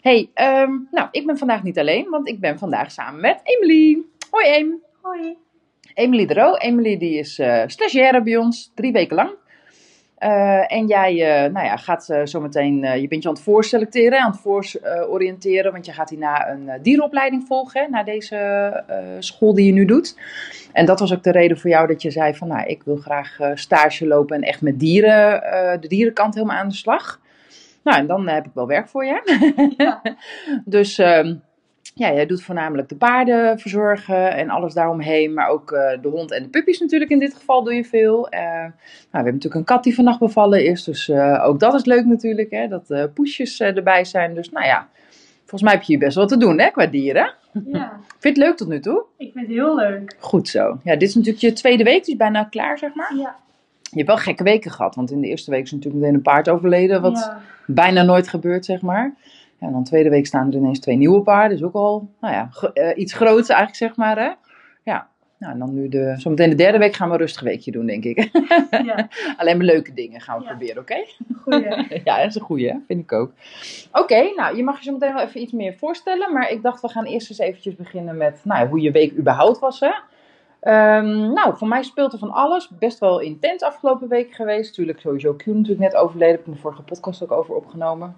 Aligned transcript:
Hey, 0.00 0.30
ehm, 0.34 0.70
nou, 0.90 1.08
ik 1.10 1.26
ben 1.26 1.38
vandaag 1.38 1.62
niet 1.62 1.78
alleen, 1.78 2.10
want 2.10 2.28
ik 2.28 2.40
ben 2.40 2.58
vandaag 2.58 2.90
samen 2.90 3.20
met 3.20 3.40
Emily. 3.42 3.98
Hoi 4.30 4.46
Em. 4.46 4.82
Hoi. 5.00 5.36
Emily 5.94 6.26
de 6.26 6.34
Roo. 6.34 6.54
Emily 6.54 6.98
die 6.98 7.18
is 7.18 7.38
eh 7.38 7.62
stagiaire 7.66 8.22
bij 8.22 8.36
ons, 8.36 8.72
drie 8.74 8.92
weken 8.92 9.16
lang. 9.16 9.30
Eh, 10.16 10.72
en 10.72 10.86
jij 10.86 11.44
eh, 11.44 11.52
nou 11.52 11.66
ja, 11.66 11.76
gaat 11.76 12.08
eh, 12.08 12.20
zometeen, 12.24 13.00
je 13.00 13.08
bent 13.08 13.22
je 13.22 13.28
aan 13.28 13.34
het 13.34 13.42
voorselecteren, 13.42 14.20
aan 14.20 14.30
het 14.30 14.40
voororiënteren, 14.40 15.72
want 15.72 15.86
je 15.86 15.92
gaat 15.92 16.10
hierna 16.10 16.50
een 16.50 16.70
dierenopleiding 16.82 17.44
volgen, 17.46 17.82
hè, 17.82 17.88
na 17.88 18.02
deze 18.02 18.36
eh, 18.36 18.96
school 19.18 19.54
die 19.54 19.66
je 19.66 19.72
nu 19.72 19.84
doet. 19.84 20.16
En 20.72 20.86
dat 20.86 21.00
was 21.00 21.12
ook 21.12 21.22
de 21.22 21.30
reden 21.30 21.58
voor 21.58 21.70
jou 21.70 21.86
dat 21.86 22.02
je 22.02 22.10
zei 22.10 22.34
van, 22.34 22.48
nou, 22.48 22.66
ik 22.66 22.82
wil 22.82 22.96
graag 22.96 23.38
stage 23.54 24.06
lopen 24.06 24.36
en 24.36 24.42
echt 24.42 24.60
met 24.60 24.78
dieren, 24.78 25.40
de 25.80 25.88
dierenkant 25.88 26.34
helemaal 26.34 26.56
aan 26.56 26.68
de 26.68 26.74
slag. 26.74 27.19
Nou, 27.82 27.98
en 27.98 28.06
dan 28.06 28.28
eh, 28.28 28.34
heb 28.34 28.46
ik 28.46 28.54
wel 28.54 28.66
werk 28.66 28.88
voor 28.88 29.04
je. 29.04 29.72
Ja. 29.76 30.02
dus 30.64 30.98
ehm, 30.98 31.34
ja, 31.94 32.12
jij 32.12 32.26
doet 32.26 32.42
voornamelijk 32.42 32.88
de 32.88 32.96
paarden 32.96 33.58
verzorgen 33.58 34.34
en 34.34 34.50
alles 34.50 34.74
daaromheen. 34.74 35.34
Maar 35.34 35.48
ook 35.48 35.72
eh, 35.72 36.02
de 36.02 36.08
hond 36.08 36.30
en 36.30 36.42
de 36.42 36.48
puppies 36.48 36.80
natuurlijk 36.80 37.10
in 37.10 37.18
dit 37.18 37.34
geval 37.34 37.64
doe 37.64 37.74
je 37.74 37.84
veel. 37.84 38.28
Eh, 38.28 38.40
nou, 38.40 38.70
we 38.70 39.08
hebben 39.10 39.32
natuurlijk 39.32 39.54
een 39.54 39.64
kat 39.64 39.84
die 39.84 39.94
vannacht 39.94 40.18
bevallen 40.18 40.64
is. 40.64 40.84
Dus 40.84 41.10
ook 41.42 41.60
dat 41.60 41.74
is 41.74 41.84
leuk 41.84 42.04
natuurlijk, 42.04 42.50
hè, 42.50 42.68
dat 42.68 43.14
poesjes 43.14 43.60
erbij 43.60 44.04
zijn. 44.04 44.34
Dus 44.34 44.50
nou 44.50 44.66
ja, 44.66 44.88
volgens 45.38 45.62
mij 45.62 45.72
heb 45.72 45.82
je 45.82 45.92
hier 45.92 46.04
best 46.04 46.16
wel 46.16 46.26
te 46.26 46.36
doen 46.36 46.58
hè, 46.58 46.70
qua 46.70 46.86
dieren. 46.86 47.34
Ja, 47.64 48.00
Vind 48.20 48.36
je 48.36 48.42
het 48.42 48.48
leuk 48.48 48.56
tot 48.56 48.68
nu 48.68 48.80
toe? 48.80 49.04
ik 49.16 49.32
vind 49.32 49.46
het 49.46 49.56
heel 49.56 49.76
leuk. 49.76 50.16
Goed 50.18 50.48
zo. 50.48 50.78
Ja, 50.84 50.96
dit 50.96 51.08
is 51.08 51.14
natuurlijk 51.14 51.42
je 51.42 51.52
tweede 51.52 51.84
week, 51.84 52.06
is 52.06 52.16
bijna 52.16 52.44
klaar 52.44 52.78
zeg 52.78 52.94
maar. 52.94 53.14
Ja. 53.16 53.36
Je 53.90 53.96
hebt 53.96 54.06
wel 54.08 54.16
gekke 54.16 54.42
weken 54.42 54.70
gehad, 54.70 54.94
want 54.94 55.10
in 55.10 55.20
de 55.20 55.26
eerste 55.28 55.50
week 55.50 55.62
is 55.64 55.70
natuurlijk 55.72 56.00
meteen 56.02 56.16
een 56.16 56.22
paard 56.22 56.48
overleden. 56.48 57.02
Wat 57.02 57.18
Ja. 57.18 57.40
bijna 57.66 58.02
nooit 58.02 58.28
gebeurt, 58.28 58.64
zeg 58.64 58.80
maar. 58.80 59.14
Ja, 59.58 59.66
en 59.66 59.72
dan 59.72 59.82
de 59.82 59.88
tweede 59.88 60.08
week 60.10 60.26
staan 60.26 60.48
er 60.50 60.54
ineens 60.56 60.80
twee 60.80 60.96
nieuwe 60.96 61.22
paarden. 61.22 61.56
Dus 61.58 61.66
ook 61.66 61.74
al 61.74 62.08
nou 62.20 62.34
ja, 62.34 62.48
eh, 62.74 62.98
iets 62.98 63.12
groots 63.12 63.48
eigenlijk, 63.48 63.76
zeg 63.78 63.96
maar. 63.96 64.18
Hè? 64.18 64.30
Ja. 64.84 65.08
Nou, 65.38 65.52
en 65.52 65.58
dan 65.58 65.74
nu 65.74 65.88
de, 65.88 66.14
zometeen 66.16 66.50
de 66.50 66.54
derde 66.56 66.78
week 66.78 66.94
gaan 66.94 67.06
we 67.08 67.12
een 67.14 67.20
rustig 67.20 67.42
weekje 67.42 67.70
doen, 67.70 67.86
denk 67.86 68.04
ik. 68.04 68.18
ja, 68.84 69.08
Alleen 69.36 69.56
maar 69.56 69.66
leuke 69.66 69.92
dingen 69.94 70.20
gaan 70.20 70.38
we 70.38 70.44
Ja. 70.44 70.50
proberen, 70.50 70.82
oké? 70.82 70.94
goeie. 71.42 72.00
ja, 72.04 72.16
dat 72.18 72.26
is 72.26 72.34
een 72.34 72.40
goeie, 72.40 72.68
hè? 72.68 72.74
vind 72.86 73.00
ik 73.02 73.12
ook. 73.12 73.32
Oké, 73.92 74.30
nou, 74.36 74.56
je 74.56 74.62
mag 74.64 74.78
je 74.78 74.84
zo 74.84 74.92
meteen 74.92 75.14
wel 75.14 75.22
even 75.22 75.40
iets 75.40 75.52
meer 75.52 75.74
voorstellen. 75.74 76.32
Maar 76.32 76.50
ik 76.50 76.62
dacht, 76.62 76.82
we 76.82 76.88
gaan 76.88 77.04
eerst 77.04 77.30
eens 77.30 77.38
eventjes 77.38 77.74
beginnen 77.76 78.16
met 78.16 78.40
nou, 78.44 78.68
hoe 78.68 78.80
je 78.80 78.90
week 78.90 79.16
überhaupt 79.18 79.58
was, 79.58 79.80
hè? 79.80 79.90
Ehm, 80.60 81.32
nou, 81.32 81.56
voor 81.56 81.68
mij 81.68 81.82
speelt 81.82 82.12
er 82.12 82.18
van 82.18 82.30
alles. 82.30 82.68
Best 82.68 82.98
wel 82.98 83.20
intens 83.20 83.62
afgelopen 83.62 84.08
week 84.08 84.34
geweest. 84.34 84.74
Tuurlijk 84.74 85.00
sowieso 85.00 85.34
Q 85.34 85.46
natuurlijk 85.46 85.80
net 85.80 85.96
overleden. 85.96 86.34
Heb 86.34 86.44
de 86.44 86.60
vorige 86.60 86.82
podcast 86.82 87.22
ook 87.22 87.32
over 87.32 87.54
opgenomen. 87.54 88.16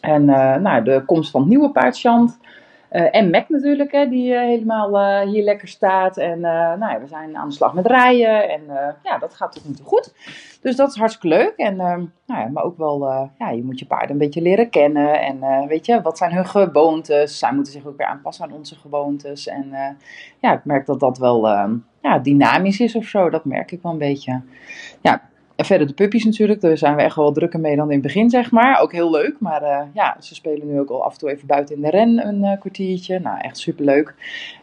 En 0.00 0.28
eh, 0.28 0.56
nou, 0.56 0.84
de 0.84 1.02
komst 1.06 1.30
van 1.30 1.40
het 1.40 1.50
nieuwe 1.50 1.70
paard 1.70 1.98
Chant. 1.98 2.38
Eh, 2.92 3.08
en 3.10 3.30
Mac 3.30 3.48
natuurlijk, 3.48 3.92
hè, 3.92 4.08
die 4.08 4.34
eh, 4.34 4.40
helemaal 4.40 4.98
eh, 4.98 5.28
hier 5.28 5.42
lekker 5.42 5.68
staat. 5.68 6.16
En 6.16 6.40
nou 6.40 6.92
ja, 6.92 7.00
we 7.00 7.06
zijn 7.06 7.36
aan 7.36 7.48
de 7.48 7.54
slag 7.54 7.74
met 7.74 7.86
rijden. 7.86 8.48
En 8.48 8.62
ja, 9.02 9.18
dat 9.18 9.34
gaat 9.34 9.52
tot 9.52 9.68
nu 9.68 9.74
toe 9.74 9.86
goed. 9.86 10.14
Dus 10.60 10.76
dat 10.76 10.90
is 10.90 10.96
hartstikke 10.96 11.36
leuk. 11.36 11.52
En, 11.56 11.80
ehm, 11.80 12.04
nou 12.26 12.40
ja, 12.40 12.48
maar 12.52 12.64
ook 12.64 12.76
wel, 12.76 13.30
ja, 13.38 13.50
je 13.50 13.64
moet 13.64 13.78
je 13.78 13.86
paarden 13.86 14.10
een 14.10 14.18
beetje 14.18 14.42
leren 14.42 14.70
kennen. 14.70 15.20
En 15.20 15.66
weet 15.68 15.86
je, 15.86 16.02
wat 16.02 16.18
zijn 16.18 16.32
hun 16.32 16.46
gewoontes? 16.46 17.38
Zij 17.38 17.52
moeten 17.52 17.72
zich 17.72 17.86
ook 17.86 17.96
weer 17.96 18.06
aanpassen 18.06 18.44
aan 18.44 18.52
onze 18.52 18.74
gewoontes. 18.74 19.46
En 19.46 19.96
ja, 20.40 20.52
ik 20.52 20.64
merk 20.64 20.86
dat 20.86 21.00
dat 21.00 21.18
wel 21.18 21.48
ehm, 21.48 21.74
ja, 22.02 22.18
dynamisch 22.18 22.80
is 22.80 22.94
of 22.94 23.04
zo. 23.04 23.30
Dat 23.30 23.44
merk 23.44 23.70
ik 23.70 23.82
wel 23.82 23.92
een 23.92 23.98
beetje. 23.98 24.40
Verder 25.64 25.86
de 25.86 25.94
puppies 25.94 26.24
natuurlijk. 26.24 26.60
Daar 26.60 26.78
zijn 26.78 26.96
we 26.96 27.02
echt 27.02 27.16
wel 27.16 27.32
drukker 27.32 27.60
mee 27.60 27.76
dan 27.76 27.86
in 27.86 27.92
het 27.92 28.02
begin, 28.02 28.30
zeg 28.30 28.50
maar. 28.50 28.80
Ook 28.80 28.92
heel 28.92 29.10
leuk. 29.10 29.36
Maar 29.38 29.62
eh, 29.62 29.82
ja, 29.94 30.16
ze 30.20 30.34
spelen 30.34 30.66
nu 30.66 30.80
ook 30.80 30.90
al 30.90 31.04
af 31.04 31.12
en 31.12 31.18
toe 31.18 31.30
even 31.30 31.46
buiten 31.46 31.76
in 31.76 31.82
de 31.82 31.90
ren 31.90 32.26
een 32.26 32.44
eh, 32.44 32.60
kwartiertje. 32.60 33.18
Nou, 33.18 33.38
echt 33.40 33.58
superleuk. 33.58 34.14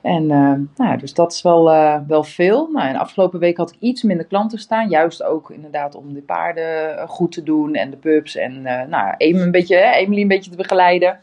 En 0.01 0.31
eh, 0.31 0.53
nou 0.75 0.97
dus 0.97 1.13
dat 1.13 1.31
is 1.33 1.41
wel, 1.41 1.63
wel 2.07 2.23
veel. 2.23 2.69
Nou, 2.71 2.88
en 2.88 2.95
afgelopen 2.95 3.39
week 3.39 3.57
had 3.57 3.69
ik 3.69 3.77
iets 3.79 4.03
minder 4.03 4.25
klanten 4.25 4.59
staan. 4.59 4.89
Juist 4.89 5.23
ook 5.23 5.51
inderdaad 5.51 5.95
om 5.95 6.13
de 6.13 6.21
paarden 6.21 7.07
goed 7.07 7.31
te 7.31 7.43
doen. 7.43 7.75
En 7.75 7.89
de 7.89 7.97
pups. 7.97 8.35
En 8.35 8.61
nou, 8.89 9.13
een 9.17 9.51
beetje, 9.51 9.75
hè, 9.75 9.91
Emily 9.91 10.21
een 10.21 10.27
beetje 10.27 10.51
te 10.51 10.57
begeleiden. 10.57 11.19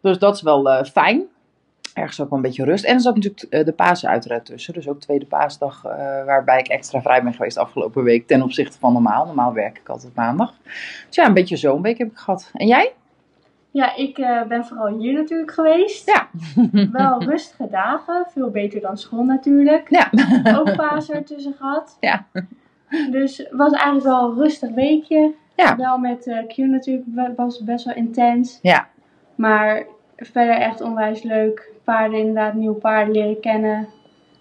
Dus 0.00 0.18
dat 0.18 0.34
is 0.34 0.42
wel 0.42 0.84
fijn. 0.84 1.22
Ergens 1.94 2.20
ook 2.20 2.28
wel 2.28 2.38
een 2.38 2.44
beetje 2.44 2.64
rust. 2.64 2.84
En 2.84 2.94
er 2.94 3.00
zat 3.00 3.14
natuurlijk 3.14 3.46
eh, 3.50 3.64
de 3.64 3.72
Pasen 3.72 4.08
uiteraard 4.08 4.44
tussen. 4.44 4.72
Dus 4.74 4.88
ook 4.88 5.00
tweede 5.00 5.26
paasdag, 5.26 5.84
eh, 5.84 5.90
waarbij 6.24 6.58
ik 6.58 6.68
extra 6.68 7.00
vrij 7.02 7.22
ben 7.22 7.32
geweest 7.34 7.56
afgelopen 7.58 8.04
week. 8.04 8.26
Ten 8.26 8.42
opzichte 8.42 8.78
van 8.78 8.92
normaal. 8.92 9.26
Normaal 9.26 9.52
werk 9.52 9.78
ik 9.78 9.88
altijd 9.88 10.14
maandag. 10.14 10.54
Dus 11.06 11.16
ja, 11.16 11.26
een 11.26 11.34
beetje 11.34 11.56
zo'n 11.56 11.82
week 11.82 11.98
heb 11.98 12.10
ik 12.10 12.16
gehad. 12.16 12.50
En 12.52 12.66
jij? 12.66 12.92
Ja, 13.70 13.96
ik 13.96 14.18
eh, 14.18 14.42
ben 14.42 14.64
vooral 14.64 14.98
hier 14.98 15.12
natuurlijk 15.12 15.50
geweest. 15.50 16.06
Ja. 16.10 16.28
Wel 16.92 17.22
rustige 17.22 17.68
dagen, 17.70 18.26
veel 18.32 18.50
beter 18.50 18.80
dan 18.80 18.96
school 18.98 19.22
natuurlijk. 19.24 19.86
Ja. 19.90 20.10
Ook 20.58 20.76
Pasen 20.76 21.14
ertussen 21.14 21.54
gehad. 21.58 21.96
Ja. 22.00 22.26
Dus 23.10 23.36
het 23.38 23.48
was 23.50 23.72
eigenlijk 23.72 24.04
wel 24.04 24.30
een 24.30 24.38
rustig 24.38 24.70
weekje. 24.70 25.32
Ja. 25.56 25.76
Wel 25.76 25.98
met 25.98 26.26
eh, 26.26 26.46
Q 26.46 26.56
natuurlijk, 26.56 27.06
wa- 27.14 27.32
was 27.36 27.64
best 27.64 27.84
wel 27.84 27.94
intens. 27.94 28.58
Ja. 28.62 28.88
Maar 29.34 29.86
verder 30.26 30.54
echt 30.56 30.80
onwijs 30.80 31.22
leuk. 31.22 31.72
Paarden 31.84 32.18
inderdaad, 32.18 32.54
nieuwe 32.54 32.74
paarden 32.76 33.14
leren 33.14 33.40
kennen. 33.40 33.88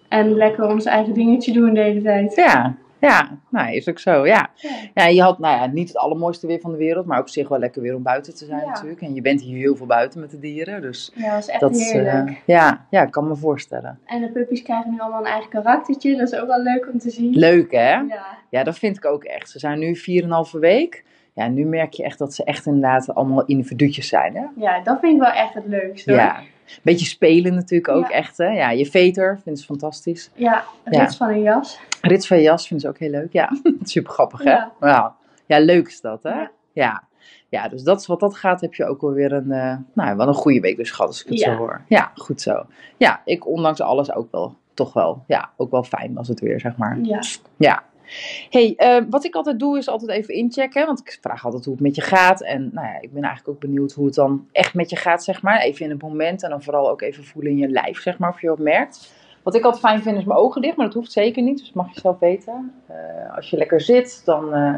En 0.09 0.33
lekker 0.33 0.67
ons 0.69 0.85
eigen 0.85 1.13
dingetje 1.13 1.53
doen 1.53 1.73
de 1.73 1.81
hele 1.81 2.01
tijd. 2.01 2.35
Ja. 2.35 2.75
Ja, 2.99 3.37
nou 3.49 3.73
is 3.73 3.89
ook 3.89 3.99
zo, 3.99 4.25
ja. 4.25 4.49
Ja. 4.55 4.69
Ja, 4.93 5.05
je 5.07 5.21
had 5.21 5.39
nou 5.39 5.57
ja, 5.59 5.65
niet 5.67 5.87
het 5.87 5.97
allermooiste 5.97 6.47
weer 6.47 6.59
van 6.59 6.71
de 6.71 6.77
wereld, 6.77 7.05
maar 7.05 7.19
op 7.19 7.29
zich 7.29 7.47
wel 7.47 7.59
lekker 7.59 7.81
weer 7.81 7.95
om 7.95 8.03
buiten 8.03 8.35
te 8.35 8.45
zijn 8.45 8.59
Ja. 8.59 8.65
natuurlijk. 8.67 9.01
En 9.01 9.13
je 9.13 9.21
bent 9.21 9.41
hier 9.41 9.57
heel 9.57 9.75
veel 9.75 9.85
buiten 9.85 10.19
met 10.19 10.31
de 10.31 10.39
dieren, 10.39 10.81
dus 10.81 11.11
Ja, 11.15 11.21
dat 11.23 11.33
was 11.33 11.47
echt 11.47 11.59
dat 11.59 11.75
is, 11.75 11.91
eh, 11.91 12.01
heerlijk. 12.01 12.41
ja, 12.45 12.85
ja, 12.89 13.01
ik 13.01 13.11
kan 13.11 13.27
me 13.27 13.35
voorstellen. 13.35 13.99
En 14.05 14.21
de 14.21 14.31
puppies 14.31 14.61
krijgen 14.61 14.91
nu 14.91 14.99
allemaal 14.99 15.19
een 15.19 15.25
eigen 15.31 15.49
karaktertje. 15.49 16.15
Dat 16.17 16.31
is 16.33 16.39
ook 16.39 16.47
wel 16.47 16.61
leuk 16.61 16.87
om 16.93 16.99
te 16.99 17.09
zien. 17.09 17.29
Leuk 17.35 17.71
hè? 17.71 17.79
Ja, 17.91 18.07
Ja, 18.49 18.63
dat 18.63 18.77
vind 18.77 18.97
ik 18.97 19.05
ook 19.05 19.23
echt. 19.23 19.49
Ze 19.49 19.59
zijn 19.59 19.79
nu 19.79 19.95
4,5 19.95 20.51
week. 20.59 21.03
Ja, 21.33 21.47
nu 21.47 21.65
merk 21.65 21.93
je 21.93 22.03
echt 22.03 22.17
dat 22.17 22.33
ze 22.33 22.43
echt 22.43 22.65
inderdaad 22.65 23.15
allemaal 23.15 23.45
individuutjes 23.45 24.07
zijn 24.07 24.35
hè? 24.35 24.45
ja, 24.55 24.79
dat 24.83 24.99
vind 24.99 25.13
ik 25.13 25.19
wel 25.21 25.31
echt 25.31 25.53
het 25.53 25.65
leukste. 25.65 26.11
hoor. 26.11 26.19
Ja. 26.21 26.39
Beetje 26.81 27.05
spelen 27.05 27.53
natuurlijk 27.53 27.89
ook 27.89 28.09
Ja. 28.09 28.15
echt 28.15 28.37
hè? 28.37 28.47
Ja, 28.47 28.71
je 28.71 28.85
veter 28.85 29.39
vindt 29.43 29.59
ze 29.59 29.65
fantastisch. 29.65 30.31
Ja, 30.33 30.63
Ja. 30.89 30.99
rits 31.01 31.17
van 31.17 31.29
een 31.29 31.41
jas. 31.41 31.79
Rits 32.01 32.27
van 32.27 32.37
je 32.37 32.43
jas 32.43 32.67
vinden 32.67 32.85
ze 32.85 32.91
ook 32.93 32.99
heel 32.99 33.09
leuk. 33.09 33.33
Ja, 33.33 33.49
super 33.83 34.11
grappig 34.13 34.43
hè? 34.43 34.49
Ja. 34.51 34.71
Ja. 34.81 35.15
ja, 35.45 35.59
leuk 35.59 35.87
is 35.87 36.01
dat 36.01 36.23
hè? 36.23 36.43
Ja. 36.71 37.03
Ja. 37.49 37.67
Dus 37.67 37.83
dat 37.83 37.99
is 37.99 38.07
wat 38.07 38.19
dat 38.19 38.35
gaat, 38.35 38.61
heb 38.61 38.73
je 38.73 38.85
ook 38.85 39.01
wel 39.01 39.11
weer 39.11 39.31
een, 39.31 39.51
eh, 39.51 39.75
nou, 39.93 40.17
wel 40.17 40.27
een 40.27 40.33
goede 40.33 40.59
week 40.59 40.77
dus 40.77 40.91
gehad, 40.91 41.07
als 41.07 41.21
ik 41.23 41.29
het 41.29 41.39
Ja. 41.39 41.51
zo 41.51 41.57
hoor. 41.57 41.81
Ja, 41.87 42.11
goed 42.15 42.41
zo. 42.41 42.65
Ja, 42.97 43.21
ik 43.25 43.47
ondanks 43.47 43.81
alles 43.81 44.13
ook 44.13 44.31
wel, 44.31 44.55
toch 44.73 44.93
wel, 44.93 45.23
ja, 45.27 45.49
ook 45.57 45.71
wel 45.71 45.83
fijn 45.83 46.13
was 46.13 46.27
het 46.27 46.39
weer, 46.39 46.59
zeg 46.59 46.77
maar. 46.77 46.99
Ja. 47.01 47.19
Ja. 47.57 47.83
Hey, 48.49 48.73
eh, 48.77 49.03
wat 49.09 49.25
ik 49.25 49.35
altijd 49.35 49.59
doe 49.59 49.77
is 49.77 49.89
altijd 49.89 50.11
even 50.11 50.33
inchecken, 50.33 50.85
want 50.85 50.99
ik 50.99 51.17
vraag 51.21 51.45
altijd 51.45 51.65
hoe 51.65 51.73
het 51.73 51.83
met 51.83 51.95
je 51.95 52.01
gaat. 52.01 52.41
En 52.41 52.69
nou 52.73 52.87
ja, 52.87 53.01
ik 53.01 53.13
ben 53.13 53.23
eigenlijk 53.23 53.55
ook 53.55 53.59
benieuwd 53.59 53.91
hoe 53.91 54.05
het 54.05 54.15
dan 54.15 54.47
echt 54.51 54.73
met 54.73 54.89
je 54.89 54.95
gaat, 54.95 55.23
zeg 55.23 55.41
maar. 55.41 55.61
Even 55.61 55.85
in 55.85 55.91
het 55.91 56.01
moment 56.01 56.43
en 56.43 56.49
dan 56.49 56.63
vooral 56.63 56.89
ook 56.89 57.01
even 57.01 57.23
voelen 57.23 57.51
in 57.51 57.57
je 57.57 57.69
lijf, 57.69 58.01
zeg 58.01 58.17
maar, 58.17 58.29
of 58.29 58.41
je 58.41 58.47
wat 58.47 58.59
merkt. 58.59 59.11
Wat 59.43 59.55
ik 59.55 59.63
altijd 59.63 59.83
fijn 59.83 60.01
vind 60.01 60.17
is 60.17 60.23
mijn 60.23 60.39
ogen 60.39 60.61
dicht, 60.61 60.75
maar 60.75 60.85
dat 60.85 60.95
hoeft 60.95 61.11
zeker 61.11 61.43
niet, 61.43 61.57
dus 61.57 61.65
dat 61.65 61.75
mag 61.75 61.93
je 61.93 61.99
zelf 61.99 62.19
weten. 62.19 62.73
Eh, 62.87 63.35
als 63.35 63.49
je 63.49 63.57
lekker 63.57 63.81
zit, 63.81 64.21
dan 64.25 64.53
eh, 64.53 64.73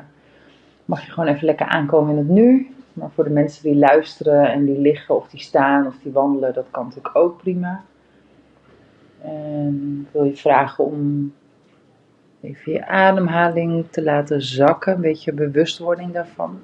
mag 0.86 1.06
je 1.06 1.12
gewoon 1.12 1.30
even 1.30 1.46
lekker 1.46 1.66
aankomen 1.66 2.12
in 2.12 2.18
het 2.18 2.30
nu. 2.30 2.76
Maar 2.94 3.10
voor 3.12 3.24
de 3.24 3.30
mensen 3.30 3.64
die 3.64 3.76
luisteren 3.76 4.52
en 4.52 4.66
die 4.66 4.80
liggen 4.80 5.16
of 5.16 5.28
die 5.28 5.40
staan 5.40 5.88
of 5.88 5.96
die 6.04 6.12
wandelen, 6.12 6.54
dat 6.54 6.66
kan 6.72 6.84
natuurlijk 6.84 7.16
ook 7.16 7.38
prima. 7.38 7.84
En 9.22 10.08
wil 10.12 10.24
je 10.24 10.36
vragen 10.36 10.84
om 10.84 11.34
even 12.46 12.72
je 12.72 12.86
ademhaling 12.86 13.86
te 13.90 14.04
laten 14.04 14.42
zakken, 14.42 14.94
een 14.94 15.02
beetje 15.02 15.34
bewustwording 15.34 16.14
daarvan. 16.14 16.60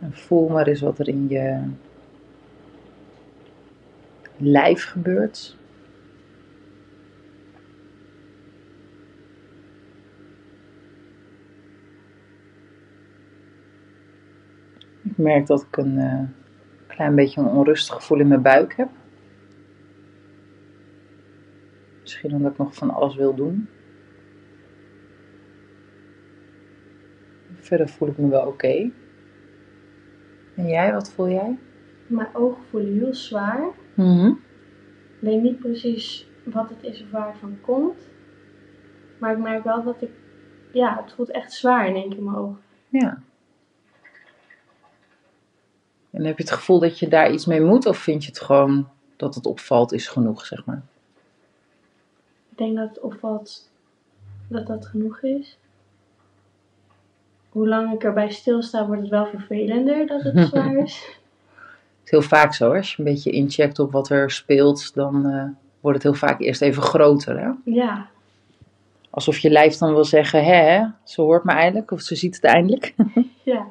En 0.00 0.12
voel 0.12 0.48
maar 0.48 0.66
eens 0.66 0.80
wat 0.80 0.98
er 0.98 1.08
in 1.08 1.28
je 1.28 1.60
lijf 4.36 4.84
gebeurt. 4.84 5.56
Ik 15.02 15.16
merk 15.16 15.46
dat 15.46 15.62
ik 15.62 15.76
een 15.76 15.98
eh, 15.98 16.22
klein 16.86 17.14
beetje 17.14 17.40
een 17.40 17.46
onrustig 17.46 17.94
gevoel 17.94 18.18
in 18.20 18.28
mijn 18.28 18.42
buik 18.42 18.76
heb. 18.76 18.88
Misschien 22.16 22.36
omdat 22.36 22.52
ik 22.52 22.58
nog 22.58 22.74
van 22.74 22.90
alles 22.90 23.14
wil 23.16 23.34
doen. 23.34 23.68
Verder 27.54 27.88
voel 27.88 28.08
ik 28.08 28.18
me 28.18 28.28
wel 28.28 28.46
oké. 28.46 28.90
En 30.54 30.66
jij, 30.66 30.92
wat 30.92 31.12
voel 31.12 31.28
jij? 31.28 31.58
Mijn 32.06 32.28
ogen 32.32 32.62
voelen 32.70 32.92
heel 32.92 33.14
zwaar. 33.14 33.68
Mhm. 33.94 34.26
Ik 34.26 34.36
weet 35.18 35.42
niet 35.42 35.58
precies 35.58 36.28
wat 36.44 36.68
het 36.68 36.82
is 36.82 37.02
of 37.02 37.10
waar 37.10 37.28
het 37.28 37.38
van 37.38 37.58
komt. 37.60 38.08
Maar 39.18 39.32
ik 39.32 39.38
merk 39.38 39.64
wel 39.64 39.82
dat 39.82 40.02
ik... 40.02 40.10
Ja, 40.72 41.00
het 41.02 41.12
voelt 41.12 41.30
echt 41.30 41.52
zwaar 41.52 41.88
in 41.88 41.94
één 41.94 42.08
keer 42.08 42.18
in 42.18 42.24
mijn 42.24 42.36
ogen. 42.36 42.60
Ja. 42.88 43.22
En 46.10 46.24
heb 46.24 46.36
je 46.36 46.44
het 46.44 46.52
gevoel 46.52 46.78
dat 46.80 46.98
je 46.98 47.08
daar 47.08 47.32
iets 47.32 47.46
mee 47.46 47.60
moet? 47.60 47.86
Of 47.86 47.98
vind 47.98 48.22
je 48.24 48.28
het 48.28 48.40
gewoon 48.40 48.88
dat 49.16 49.34
het 49.34 49.46
opvalt 49.46 49.92
is 49.92 50.08
genoeg, 50.08 50.46
zeg 50.46 50.64
maar? 50.64 50.82
Ik 52.56 52.62
denk 52.62 52.76
dat 52.76 52.88
het 52.88 53.00
opvalt 53.00 53.70
dat 54.48 54.66
dat 54.66 54.86
genoeg 54.86 55.22
is. 55.22 55.58
Hoe 57.48 57.68
lang 57.68 57.92
ik 57.92 58.04
erbij 58.04 58.30
stilsta, 58.30 58.86
wordt 58.86 59.00
het 59.00 59.10
wel 59.10 59.26
vervelender 59.26 60.06
dat 60.06 60.22
het 60.22 60.46
zwaar 60.48 60.76
is. 60.76 61.04
Het 61.04 62.04
is 62.04 62.10
heel 62.10 62.22
vaak 62.22 62.54
zo, 62.54 62.70
hè? 62.70 62.76
als 62.76 62.90
je 62.90 62.98
een 62.98 63.12
beetje 63.12 63.30
incheckt 63.30 63.78
op 63.78 63.92
wat 63.92 64.08
er 64.08 64.30
speelt, 64.30 64.94
dan 64.94 65.26
eh, 65.26 65.44
wordt 65.80 66.02
het 66.02 66.12
heel 66.12 66.28
vaak 66.28 66.40
eerst 66.40 66.62
even 66.62 66.82
groter. 66.82 67.40
Hè? 67.40 67.50
Ja, 67.64 68.08
Alsof 69.16 69.38
je 69.38 69.50
lijf 69.50 69.76
dan 69.76 69.94
wil 69.94 70.04
zeggen, 70.04 70.44
hè, 70.44 70.54
hè, 70.54 70.86
ze 71.04 71.20
hoort 71.20 71.44
me 71.44 71.52
eindelijk, 71.52 71.90
of 71.90 72.00
ze 72.00 72.16
ziet 72.16 72.34
het 72.34 72.44
eindelijk. 72.44 72.94
ja. 73.42 73.66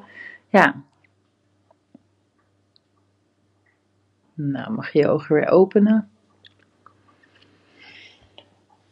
ja. 0.48 0.82
Nou, 4.34 4.72
mag 4.72 4.92
je 4.92 4.98
je 4.98 5.08
ogen 5.08 5.34
weer 5.34 5.48
openen. 5.48 6.10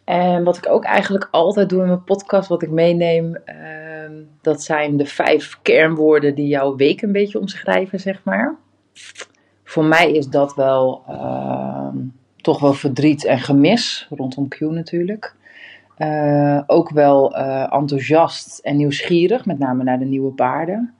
En 0.04 0.44
wat 0.44 0.56
ik 0.56 0.68
ook 0.68 0.84
eigenlijk 0.84 1.28
altijd 1.30 1.68
doe 1.68 1.80
in 1.80 1.86
mijn 1.86 2.04
podcast, 2.04 2.48
wat 2.48 2.62
ik 2.62 2.70
meeneem, 2.70 3.34
ehm, 3.34 4.12
dat 4.40 4.62
zijn 4.62 4.96
de 4.96 5.06
vijf 5.06 5.58
kernwoorden 5.62 6.34
die 6.34 6.46
jouw 6.46 6.76
week 6.76 7.02
een 7.02 7.12
beetje 7.12 7.40
omschrijven, 7.40 8.00
zeg 8.00 8.20
maar. 8.24 8.56
Voor 9.64 9.84
mij 9.84 10.12
is 10.12 10.26
dat 10.26 10.54
wel 10.54 11.02
ehm, 11.08 11.96
toch 12.36 12.60
wel 12.60 12.72
verdriet 12.72 13.24
en 13.24 13.38
gemis, 13.38 14.06
rondom 14.10 14.48
Q 14.48 14.60
natuurlijk. 14.60 15.34
Eh, 15.96 16.60
ook 16.66 16.90
wel 16.90 17.36
eh, 17.36 17.72
enthousiast 17.72 18.58
en 18.58 18.76
nieuwsgierig, 18.76 19.46
met 19.46 19.58
name 19.58 19.84
naar 19.84 19.98
de 19.98 20.04
nieuwe 20.04 20.32
paarden. 20.32 20.94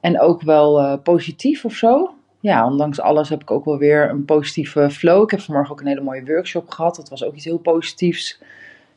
En 0.00 0.20
ook 0.20 0.42
wel 0.42 0.80
eh, 0.80 0.98
positief 1.02 1.64
of 1.64 1.72
zo. 1.72 2.14
Ja, 2.42 2.66
ondanks 2.66 3.00
alles 3.00 3.28
heb 3.28 3.40
ik 3.42 3.50
ook 3.50 3.64
wel 3.64 3.78
weer 3.78 4.10
een 4.10 4.24
positieve 4.24 4.90
flow. 4.90 5.22
Ik 5.22 5.30
heb 5.30 5.40
vanmorgen 5.40 5.72
ook 5.72 5.80
een 5.80 5.86
hele 5.86 6.00
mooie 6.00 6.24
workshop 6.24 6.70
gehad. 6.70 6.96
Dat 6.96 7.08
was 7.08 7.24
ook 7.24 7.34
iets 7.34 7.44
heel 7.44 7.58
positiefs. 7.58 8.40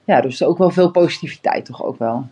Ja, 0.03 0.21
dus 0.21 0.43
ook 0.43 0.57
wel 0.57 0.69
veel 0.69 0.91
positiviteit 0.91 1.65
toch 1.65 1.83
ook 1.83 1.97
wel. 1.97 2.27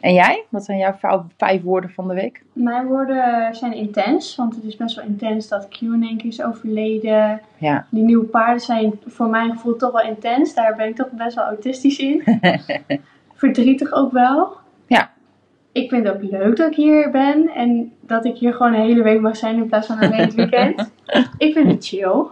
En 0.00 0.14
jij? 0.14 0.44
Wat 0.48 0.64
zijn 0.64 0.78
jouw 0.78 1.26
vijf- 1.36 1.62
woorden 1.62 1.90
van 1.90 2.08
de 2.08 2.14
week? 2.14 2.42
Mijn 2.52 2.86
woorden 2.86 3.54
zijn 3.54 3.72
intens, 3.72 4.36
want 4.36 4.54
het 4.54 4.64
is 4.64 4.76
best 4.76 4.96
wel 4.96 5.04
intens 5.04 5.48
dat 5.48 5.68
Q 5.68 5.80
in 5.80 6.02
één 6.02 6.16
keer 6.16 6.30
is 6.30 6.42
overleden. 6.42 7.40
Ja. 7.58 7.86
Die 7.90 8.04
nieuwe 8.04 8.26
paarden 8.26 8.60
zijn 8.60 9.00
voor 9.06 9.28
mijn 9.28 9.50
gevoel 9.50 9.76
toch 9.76 9.92
wel 9.92 10.08
intens. 10.08 10.54
Daar 10.54 10.76
ben 10.76 10.88
ik 10.88 10.96
toch 10.96 11.10
best 11.10 11.34
wel 11.34 11.44
autistisch 11.44 11.98
in. 11.98 12.40
Verdrietig 13.34 13.92
ook 13.92 14.12
wel. 14.12 14.56
Ik 15.72 15.88
vind 15.88 16.06
het 16.06 16.14
ook 16.14 16.22
leuk 16.22 16.56
dat 16.56 16.70
ik 16.70 16.76
hier 16.76 17.10
ben 17.10 17.48
en 17.54 17.92
dat 18.00 18.24
ik 18.24 18.36
hier 18.36 18.54
gewoon 18.54 18.74
een 18.74 18.80
hele 18.80 19.02
week 19.02 19.20
mag 19.20 19.36
zijn 19.36 19.56
in 19.56 19.66
plaats 19.68 19.86
van 19.86 19.98
alleen 19.98 20.20
het 20.20 20.34
weekend. 20.34 20.92
ik 21.38 21.52
vind 21.52 21.70
het 21.70 21.86
chill. 21.86 22.24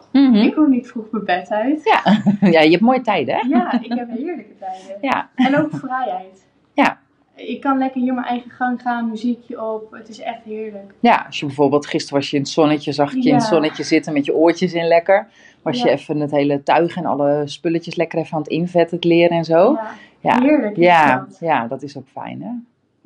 Ik 0.42 0.54
hoef 0.54 0.68
niet 0.68 0.88
vroeg 0.88 1.10
mijn 1.10 1.24
bed 1.24 1.50
uit. 1.50 1.80
Ja. 1.84 2.22
ja, 2.50 2.60
je 2.60 2.70
hebt 2.70 2.82
mooie 2.82 3.00
tijden, 3.00 3.34
hè? 3.34 3.40
Ja, 3.48 3.82
ik 3.82 3.92
heb 3.92 4.08
heerlijke 4.10 4.56
tijden. 4.58 4.98
Ja. 5.00 5.28
En 5.34 5.58
ook 5.58 5.70
vrijheid. 5.72 6.46
Ja. 6.74 6.98
Ik 7.34 7.60
kan 7.60 7.78
lekker 7.78 8.00
hier 8.00 8.14
mijn 8.14 8.26
eigen 8.26 8.50
gang 8.50 8.82
gaan, 8.82 9.08
muziekje 9.08 9.64
op. 9.64 9.92
Het 9.92 10.08
is 10.08 10.20
echt 10.20 10.44
heerlijk. 10.44 10.94
Ja, 11.00 11.24
als 11.26 11.38
je 11.40 11.46
bijvoorbeeld, 11.46 11.86
gisteren 11.86 12.18
was 12.18 12.30
je 12.30 12.36
in 12.36 12.42
het 12.42 12.50
zonnetje, 12.50 12.92
zag 12.92 13.14
ik 13.14 13.22
je 13.22 13.28
in 13.28 13.34
het 13.34 13.44
zonnetje 13.44 13.82
zitten 13.82 14.12
met 14.12 14.24
je 14.24 14.34
oortjes 14.34 14.72
in 14.72 14.86
lekker. 14.86 15.28
Was 15.62 15.82
je 15.82 15.90
even 15.90 16.20
het 16.20 16.30
hele 16.30 16.62
tuig 16.62 16.96
en 16.96 17.06
alle 17.06 17.42
spulletjes 17.44 17.96
lekker 17.96 18.18
even 18.18 18.32
aan 18.32 18.42
het 18.42 18.50
invetten, 18.50 18.96
het 18.96 19.04
leren 19.04 19.36
en 19.36 19.44
zo. 19.44 19.72
Ja, 19.72 19.90
Ja, 20.20 20.40
heerlijk. 20.40 20.76
is 20.76 20.84
ja, 20.84 21.16
dat. 21.16 21.36
ja, 21.40 21.66
dat 21.66 21.82
is 21.82 21.96
ook 21.96 22.06
fijn, 22.12 22.42
hè? 22.42 22.50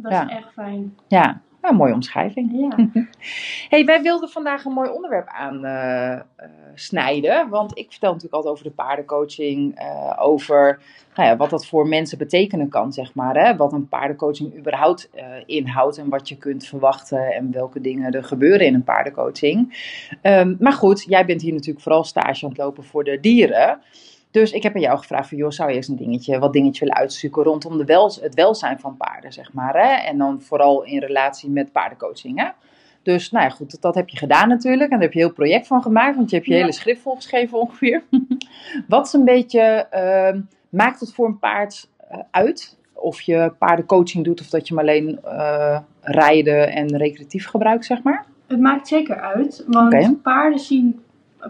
Dat 0.02 0.12
Ja. 0.12 0.28
is 0.28 0.36
echt 0.36 0.52
fijn. 0.52 0.96
Ja, 1.08 1.40
nou, 1.62 1.74
mooie 1.74 1.92
omschrijving. 1.94 2.50
Ja. 2.52 2.88
hey, 3.68 3.84
wij 3.84 4.02
wilden 4.02 4.28
vandaag 4.28 4.64
een 4.64 4.72
mooi 4.72 4.90
onderwerp 4.90 5.28
aan 5.28 5.64
eh, 5.64 6.12
eh, 6.12 6.22
snijden. 6.74 7.48
Want 7.48 7.78
ik 7.78 7.90
vertel 7.90 8.08
natuurlijk 8.08 8.34
altijd 8.34 8.52
over 8.54 8.64
de 8.64 8.70
paardencoaching. 8.82 9.74
eh, 9.78 10.16
over 10.18 10.80
nou 11.14 11.28
ja, 11.28 11.36
wat 11.36 11.50
dat 11.50 11.66
voor 11.66 11.88
mensen 11.88 12.18
betekenen 12.18 12.68
kan, 12.68 12.92
zeg 12.92 13.14
maar. 13.14 13.36
Hè? 13.36 13.56
Wat 13.56 13.72
een 13.72 13.88
paardencoaching 13.88 14.56
überhaupt 14.58 15.10
inhoudt. 15.46 15.98
En 15.98 16.08
wat 16.08 16.28
je 16.28 16.36
kunt 16.36 16.66
verwachten. 16.66 17.32
En 17.34 17.52
welke 17.52 17.80
dingen 17.80 18.12
er 18.12 18.24
gebeuren 18.24 18.66
in 18.66 18.74
een 18.74 18.84
paardencoaching. 18.84 19.76
Ehm, 20.22 20.54
maar 20.58 20.72
goed, 20.72 21.04
jij 21.08 21.24
bent 21.24 21.42
hier 21.42 21.52
natuurlijk 21.52 21.84
vooral 21.84 22.04
stage 22.04 22.44
aan 22.44 22.50
het 22.50 22.58
lopen 22.58 22.84
voor 22.84 23.04
de 23.04 23.20
dieren. 23.20 23.80
Dus 24.32 24.52
ik 24.52 24.62
heb 24.62 24.74
aan 24.74 24.80
jou 24.80 24.98
gevraagd 24.98 25.28
van, 25.28 25.38
joh, 25.38 25.50
zou 25.50 25.70
je 25.70 25.76
eens 25.76 25.88
een 25.88 25.96
dingetje, 25.96 26.38
wat 26.38 26.52
dingetje 26.52 26.80
willen 26.80 26.96
uitzoeken 26.96 27.42
rondom 27.42 27.78
de 27.78 27.84
wel, 27.84 28.12
het 28.20 28.34
welzijn 28.34 28.80
van 28.80 28.96
paarden, 28.96 29.32
zeg 29.32 29.52
maar. 29.52 29.74
Hè? 29.74 30.08
En 30.08 30.18
dan 30.18 30.40
vooral 30.40 30.82
in 30.84 30.98
relatie 30.98 31.50
met 31.50 31.72
paardencoaching, 31.72 32.38
hè? 32.38 32.48
Dus, 33.02 33.30
nou 33.30 33.44
ja, 33.44 33.50
goed, 33.50 33.70
dat, 33.70 33.80
dat 33.82 33.94
heb 33.94 34.08
je 34.08 34.16
gedaan 34.16 34.48
natuurlijk. 34.48 34.82
En 34.82 34.90
daar 34.90 35.00
heb 35.00 35.12
je 35.12 35.18
een 35.20 35.24
heel 35.26 35.34
project 35.34 35.66
van 35.66 35.82
gemaakt, 35.82 36.16
want 36.16 36.30
je 36.30 36.36
hebt 36.36 36.48
je 36.48 36.54
Ja. 36.54 36.60
hele 36.60 36.72
schrift 36.72 37.00
volgeschreven 37.00 37.58
ongeveer. 37.60 38.02
wat 38.88 39.06
is 39.06 39.12
een 39.12 39.24
beetje, 39.24 39.60
ehm, 39.90 40.40
maakt 40.68 41.00
het 41.00 41.14
voor 41.14 41.26
een 41.26 41.38
paard 41.38 41.88
eh, 42.08 42.18
uit? 42.30 42.76
Of 42.92 43.20
je 43.20 43.52
paardencoaching 43.58 44.24
doet 44.24 44.40
of 44.40 44.48
dat 44.48 44.68
je 44.68 44.74
hem 44.74 44.82
alleen 44.82 45.18
eh, 45.24 45.78
rijden 46.00 46.72
en 46.72 46.96
recreatief 46.96 47.46
gebruikt, 47.46 47.84
zeg 47.84 48.02
maar? 48.02 48.24
Het 48.46 48.60
maakt 48.60 48.88
zeker 48.88 49.20
uit, 49.20 49.64
want 49.66 50.22
paarden 50.22 50.58
zien 50.58 51.00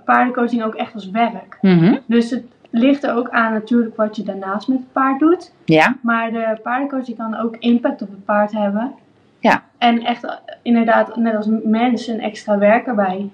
paardencoaching 0.04 0.62
ook 0.62 0.74
echt 0.74 0.94
als 0.94 1.10
werk. 1.10 1.58
Mhm. 1.60 1.98
Dus 2.06 2.30
het 2.30 2.44
ligt 2.72 3.02
er 3.04 3.14
ook 3.14 3.30
aan 3.30 3.52
natuurlijk 3.52 3.96
wat 3.96 4.16
je 4.16 4.22
daarnaast 4.22 4.68
met 4.68 4.78
het 4.78 4.92
paard 4.92 5.20
doet. 5.20 5.52
Ja, 5.64 5.96
Maar 6.02 6.30
de 6.30 6.58
paardencoaching 6.62 7.16
kan 7.16 7.36
ook 7.36 7.56
impact 7.56 8.02
op 8.02 8.10
het 8.10 8.24
paard 8.24 8.52
hebben. 8.52 8.94
Ja. 9.38 9.64
En 9.78 10.04
echt 10.04 10.24
eh, 10.24 10.34
inderdaad, 10.62 11.16
net 11.16 11.36
als 11.36 11.48
mensen, 11.64 12.14
een 12.14 12.20
extra 12.20 12.58
werk 12.58 12.86
erbij. 12.86 13.30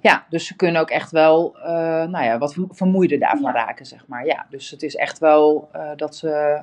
Ja, 0.00 0.24
dus 0.28 0.46
ze 0.46 0.56
kunnen 0.56 0.80
ook 0.80 0.90
echt 0.90 1.10
wel, 1.10 1.56
eh, 1.62 1.70
nou 2.04 2.24
ja, 2.24 2.38
wat 2.38 2.56
vermoeider 2.70 3.18
daarvan 3.18 3.52
Ja. 3.52 3.64
raken, 3.66 3.86
zeg 3.86 4.04
maar. 4.06 4.26
Ja, 4.26 4.46
dus 4.50 4.70
het 4.70 4.82
is 4.82 4.96
echt 4.96 5.18
wel 5.18 5.68
eh, 5.72 5.90
dat 5.96 6.16
ze, 6.16 6.60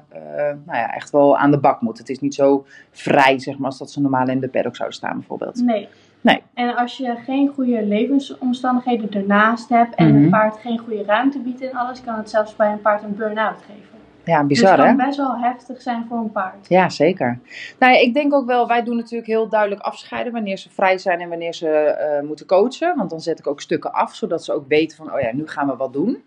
nou 0.66 0.78
ja, 0.78 0.94
echt 0.94 1.10
wel 1.12 1.38
aan 1.38 1.52
de 1.52 1.60
bak 1.60 1.82
moeten. 1.82 2.04
Het 2.04 2.12
is 2.12 2.20
niet 2.20 2.36
zo 2.36 2.66
vrij, 2.92 3.40
zeg 3.40 3.58
maar, 3.58 3.66
als 3.66 3.78
dat 3.78 3.92
ze 3.92 4.02
normaal 4.02 4.28
in 4.28 4.40
de 4.40 4.48
paddock 4.48 4.76
zouden 4.76 4.98
staan, 4.98 5.18
bijvoorbeeld. 5.18 5.56
Nee. 5.64 5.88
Nee. 6.26 6.42
En 6.54 6.76
als 6.76 6.98
je 6.98 7.16
geen 7.26 7.48
goede 7.48 7.86
levensomstandigheden 7.86 9.10
ernaast 9.12 9.70
hebt 9.70 9.96
en 9.96 10.08
Mhm. 10.14 10.24
een 10.24 10.30
paard 10.30 10.58
geen 10.58 10.78
goede 10.78 11.04
ruimte 11.04 11.40
biedt 11.40 11.62
en 11.62 11.74
alles, 11.74 12.02
kan 12.04 12.16
het 12.16 12.30
zelfs 12.30 12.56
bij 12.56 12.72
een 12.72 12.82
paard 12.82 13.04
een 13.04 13.16
burn-out 13.16 13.62
geven. 13.62 13.94
Ja, 14.24 14.40
dus 14.40 14.48
bizar, 14.48 14.72
het 14.78 14.80
hè? 14.80 14.96
kan 14.96 15.06
best 15.06 15.18
wel 15.18 15.38
heftig 15.38 15.82
zijn 15.82 16.06
voor 16.10 16.18
een 16.18 16.32
paard. 16.32 16.68
Ja, 16.70 16.90
zeker. 16.90 17.40
Nou 17.80 17.94
ja, 17.94 18.00
ik 18.00 18.14
denk 18.14 18.34
ook 18.34 18.46
wel, 18.46 18.68
wij 18.68 18.84
doen 18.84 18.96
natuurlijk 18.96 19.28
heel 19.30 19.50
duidelijk 19.50 19.82
afscheiden 19.82 20.34
wanneer 20.34 20.58
ze 20.58 20.70
vrij 20.70 20.98
zijn 20.98 21.20
en 21.22 21.30
wanneer 21.30 21.54
ze 21.54 21.68
eh, 21.70 22.24
moeten 22.28 22.46
coachen. 22.46 22.96
Want 22.96 23.10
dan 23.10 23.22
zet 23.22 23.40
ik 23.40 23.48
ook 23.48 23.62
stukken 23.62 23.94
af, 23.94 24.16
zodat 24.16 24.44
ze 24.44 24.54
ook 24.54 24.68
weten 24.68 24.98
van, 24.98 25.14
oh 25.14 25.20
ja, 25.20 25.30
nu 25.34 25.48
gaan 25.48 25.68
we 25.68 25.76
wat 25.76 25.94
doen. 25.94 26.24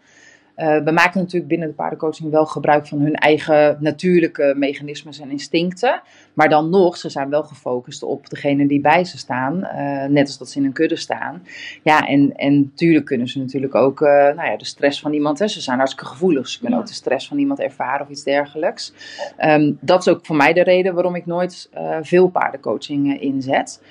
Eh, 0.58 0.78
we 0.84 0.90
maken 0.90 1.20
natuurlijk 1.20 1.48
binnen 1.48 1.68
de 1.68 1.74
paardencoaching 1.74 2.30
wel 2.30 2.46
gebruik 2.46 2.86
van 2.86 3.00
hun 3.00 3.14
eigen 3.14 3.76
natuurlijke 3.80 4.54
mechanismes 4.56 5.20
en 5.20 5.30
instincten. 5.30 6.02
Maar 6.34 6.48
dan 6.48 6.70
nog, 6.70 6.96
ze 6.96 7.08
zijn 7.08 7.30
wel 7.30 7.42
gefocust 7.42 8.02
op 8.02 8.30
degene 8.30 8.66
die 8.66 8.80
bij 8.80 9.04
ze 9.04 9.18
staan. 9.18 9.64
eh, 9.64 10.04
net 10.08 10.26
als 10.26 10.38
dat 10.38 10.48
ze 10.50 10.58
in 10.58 10.64
een 10.64 10.72
kudde 10.72 10.96
staan. 10.96 11.42
Ja, 11.82 12.06
en, 12.06 12.36
en 12.36 12.60
natuurlijk 12.60 13.04
kunnen 13.04 13.28
ze 13.28 13.38
natuurlijk 13.38 13.74
ook 13.74 14.00
eh, 14.00 14.08
nou 14.12 14.50
ja, 14.50 14.56
de 14.56 14.64
stress 14.64 15.00
van 15.00 15.12
iemand. 15.12 15.38
Hè, 15.38 15.48
ze 15.48 15.60
zijn 15.60 15.78
hartstikke 15.78 16.10
gevoelig. 16.10 16.48
Ze 16.48 16.58
kunnen 16.58 16.76
Ja. 16.78 16.82
ook 16.84 16.88
de 16.90 16.96
stress 16.96 17.28
van 17.28 17.38
iemand 17.38 17.60
ervaren 17.60 18.00
of 18.06 18.08
iets 18.12 18.24
dergelijks. 18.24 18.92
Ehm, 19.36 19.72
dat 19.80 20.00
is 20.00 20.08
ook 20.08 20.26
voor 20.26 20.36
mij 20.36 20.52
de 20.52 20.62
reden 20.62 20.94
waarom 20.94 21.14
ik 21.14 21.26
nooit 21.26 21.70
veel 22.02 22.28
paardencoaching 22.28 23.20
inzet 23.20 23.82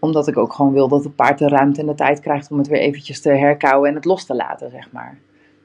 omdat 0.00 0.28
ik 0.28 0.36
ook 0.36 0.52
gewoon 0.52 0.72
wil 0.72 0.88
dat 0.88 1.04
het 1.04 1.16
paard 1.16 1.38
de 1.38 1.48
ruimte 1.48 1.80
en 1.80 1.86
de 1.86 1.94
tijd 1.94 2.20
krijgt 2.20 2.50
om 2.50 2.58
het 2.58 2.66
weer 2.68 2.80
eventjes 2.80 3.20
te 3.20 3.30
herkauwen 3.30 3.88
en 3.88 3.94
het 3.94 4.04
los 4.04 4.24
te 4.26 4.34
laten, 4.34 4.70
zeg 4.70 4.92
maar. 4.92 5.18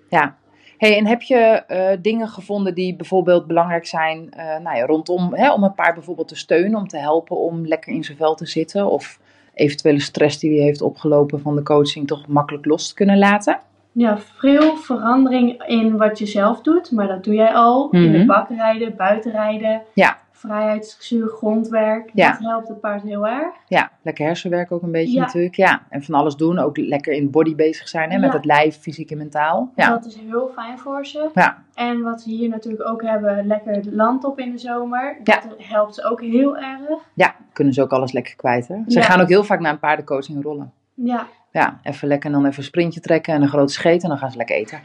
Ja. 0.10 0.36
Hey, 0.78 0.98
en 0.98 1.08
heb 1.08 1.22
je 1.22 1.36
eh, 1.36 1.98
dingen 2.02 2.28
gevonden 2.28 2.74
die 2.74 2.96
bijvoorbeeld 2.96 3.48
belangrijk 3.48 3.86
zijn 3.88 4.32
eh, 4.32 4.46
nou 4.58 4.78
ja, 4.78 4.86
rondom, 4.86 5.34
hè, 5.34 5.54
om 5.54 5.64
een 5.64 5.74
paard 5.74 5.94
bijvoorbeeld 5.94 6.28
te 6.28 6.36
steunen, 6.36 6.80
om 6.80 6.88
te 6.88 6.98
helpen 6.98 7.38
om 7.38 7.68
lekker 7.68 7.94
in 7.94 8.04
zijn 8.04 8.18
vel 8.18 8.36
te 8.36 8.46
zitten? 8.46 8.90
Of 8.92 9.20
eventuele 9.54 10.00
stress 10.00 10.40
die 10.40 10.56
hij 10.56 10.66
heeft 10.66 10.82
opgelopen 10.82 11.42
van 11.42 11.56
de 11.56 11.64
coaching 11.64 12.08
toch 12.08 12.28
makkelijk 12.28 12.66
los 12.66 12.88
te 12.88 12.94
kunnen 12.94 13.18
laten? 13.18 13.60
Ja, 13.92 14.18
veel 14.18 14.76
verandering 14.78 15.64
in 15.68 15.98
wat 15.98 16.20
je 16.20 16.26
zelf 16.26 16.62
doet, 16.62 16.92
maar 16.92 17.08
dat 17.08 17.24
doe 17.24 17.34
jij 17.34 17.54
al. 17.54 17.90
In 17.92 18.02
Mhm. 18.10 18.12
de 18.20 18.26
bak 18.26 18.50
rijden, 18.50 18.96
buiten 18.96 19.32
rijden. 19.32 19.82
Ja. 19.94 20.18
Vrijheidszuur, 20.40 21.28
grondwerk. 21.28 22.10
Ja. 22.14 22.32
Dat 22.32 22.40
helpt 22.40 22.68
het 22.68 22.80
paard 22.80 23.02
heel 23.04 23.28
erg. 23.28 23.54
Ja, 23.68 23.92
lekker 24.02 24.26
hersenwerk 24.26 24.72
ook 24.72 24.82
een 24.82 24.92
beetje 24.92 25.14
Ja. 25.18 25.20
natuurlijk. 25.26 25.56
Ja, 25.56 25.82
en 25.90 26.04
van 26.04 26.16
alles 26.16 26.36
doen. 26.36 26.60
Ook 26.60 26.78
lekker 26.78 27.14
in 27.14 27.30
body 27.32 27.56
bezig 27.56 27.88
zijn, 27.88 28.12
hè, 28.12 28.18
met 28.18 28.34
het 28.34 28.46
lijf, 28.46 28.78
fysiek 28.80 29.12
en 29.12 29.18
mentaal. 29.18 29.72
Ja, 29.76 29.90
Dat 29.90 30.06
is 30.06 30.16
heel 30.16 30.52
fijn 30.56 30.80
voor 30.80 31.06
ze. 31.06 31.30
ja. 31.34 31.64
En 31.74 32.02
wat 32.02 32.22
ze 32.22 32.30
hier 32.30 32.50
natuurlijk 32.50 32.90
ook 32.90 33.02
hebben, 33.04 33.48
lekker 33.48 33.74
het 33.76 33.86
land 33.92 34.24
op 34.24 34.40
in 34.40 34.52
de 34.52 34.58
zomer. 34.58 35.18
Dat 35.24 35.48
helpt 35.58 35.96
ze 35.96 36.04
ook 36.04 36.22
heel 36.22 36.58
erg. 36.58 36.80
ja 37.14 37.36
kunnen 37.54 37.74
ze 37.74 37.82
ook 37.82 37.92
alles 37.92 38.12
lekker 38.12 38.36
kwijt. 38.36 38.68
Hè? 38.68 38.76
Ze 38.88 39.02
gaan 39.02 39.22
ook 39.22 39.28
heel 39.30 39.44
vaak 39.44 39.60
naar 39.60 39.72
een 39.72 39.80
paardencoaching 39.80 40.44
rollen. 40.44 40.72
Ja, 40.94 41.28
Ja, 41.52 41.80
even 41.84 42.08
lekker 42.08 42.30
en 42.30 42.36
dan 42.36 42.46
even 42.46 42.58
een 42.58 42.64
sprintje 42.64 43.00
trekken 43.00 43.34
en 43.34 43.42
een 43.42 43.48
grote 43.48 43.74
scheet 43.74 44.04
en 44.04 44.10
dan 44.10 44.18
gaan 44.18 44.32
ze 44.32 44.38
lekker 44.38 44.56
eten. 44.56 44.80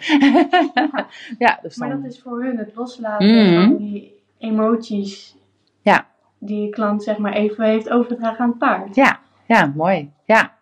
ja, 1.39 1.59
dus 1.63 1.77
maar 1.77 1.89
dan... 1.89 2.03
dat 2.03 2.11
is 2.13 2.21
voor 2.23 2.43
hun 2.43 2.59
het 2.59 2.71
loslaten 2.75 3.27
Mhm. 3.47 3.55
van 3.67 3.77
die 3.77 4.23
emoties. 4.39 5.37
Die 6.45 6.71
klant 6.71 7.03
zeg 7.03 7.19
maar 7.19 7.33
even 7.33 7.65
heeft 7.65 7.91
overgedragen 7.91 8.41
aan 8.41 8.49
het 8.49 8.59
paard. 8.59 8.95
Ja, 8.95 9.21
ja, 9.47 9.73
mooi. 9.75 10.13
Ja. 10.25 10.53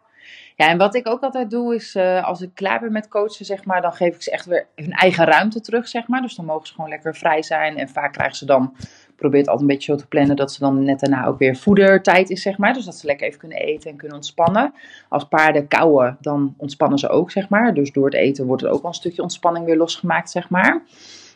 Ja, 0.56 0.68
en 0.68 0.78
wat 0.78 0.94
ik 0.94 1.08
ook 1.08 1.22
altijd 1.22 1.50
doe 1.50 1.74
is, 1.74 1.94
eh, 1.94 2.24
als 2.24 2.40
ik 2.40 2.50
klaar 2.54 2.80
ben 2.80 2.92
met 2.92 3.08
coachen, 3.08 3.44
zeg 3.44 3.64
maar, 3.64 3.82
dan 3.82 3.92
geef 3.92 4.14
ik 4.14 4.22
ze 4.22 4.30
echt 4.30 4.46
weer 4.46 4.66
hun 4.74 4.92
eigen 4.92 5.24
ruimte 5.24 5.60
terug, 5.60 5.88
zeg 5.88 6.08
maar. 6.08 6.22
Dus 6.22 6.34
dan 6.34 6.44
mogen 6.44 6.66
ze 6.66 6.74
gewoon 6.74 6.90
lekker 6.90 7.16
vrij 7.16 7.42
zijn. 7.42 7.76
En 7.76 7.88
vaak 7.88 8.12
krijgen 8.12 8.36
ze 8.36 8.46
dan, 8.46 8.74
ik 8.80 9.16
probeer 9.16 9.38
het 9.38 9.48
altijd 9.48 9.68
een 9.68 9.74
beetje 9.74 9.92
zo 9.92 9.98
te 9.98 10.06
plannen, 10.06 10.36
dat 10.36 10.52
ze 10.52 10.60
dan 10.60 10.84
net 10.84 11.00
daarna 11.00 11.26
ook 11.26 11.38
weer 11.38 11.56
voedertijd 11.56 12.30
is, 12.30 12.42
zeg 12.42 12.58
maar. 12.58 12.72
Dus 12.72 12.84
dat 12.84 12.94
ze 12.94 13.06
lekker 13.06 13.26
even 13.26 13.38
kunnen 13.38 13.58
eten 13.58 13.90
en 13.90 13.96
kunnen 13.96 14.16
ontspannen. 14.16 14.74
Als 15.08 15.24
paarden 15.24 15.68
kauwen, 15.68 16.16
dan 16.20 16.54
ontspannen 16.56 16.98
ze 16.98 17.08
ook, 17.08 17.30
zeg 17.30 17.48
maar. 17.48 17.74
Dus 17.74 17.92
door 17.92 18.04
het 18.04 18.14
eten 18.14 18.46
wordt 18.46 18.62
er 18.62 18.70
ook 18.70 18.82
wel 18.82 18.90
een 18.90 18.96
stukje 18.96 19.22
ontspanning 19.22 19.64
weer 19.64 19.76
losgemaakt, 19.76 20.30
zeg 20.30 20.50
maar. 20.50 20.82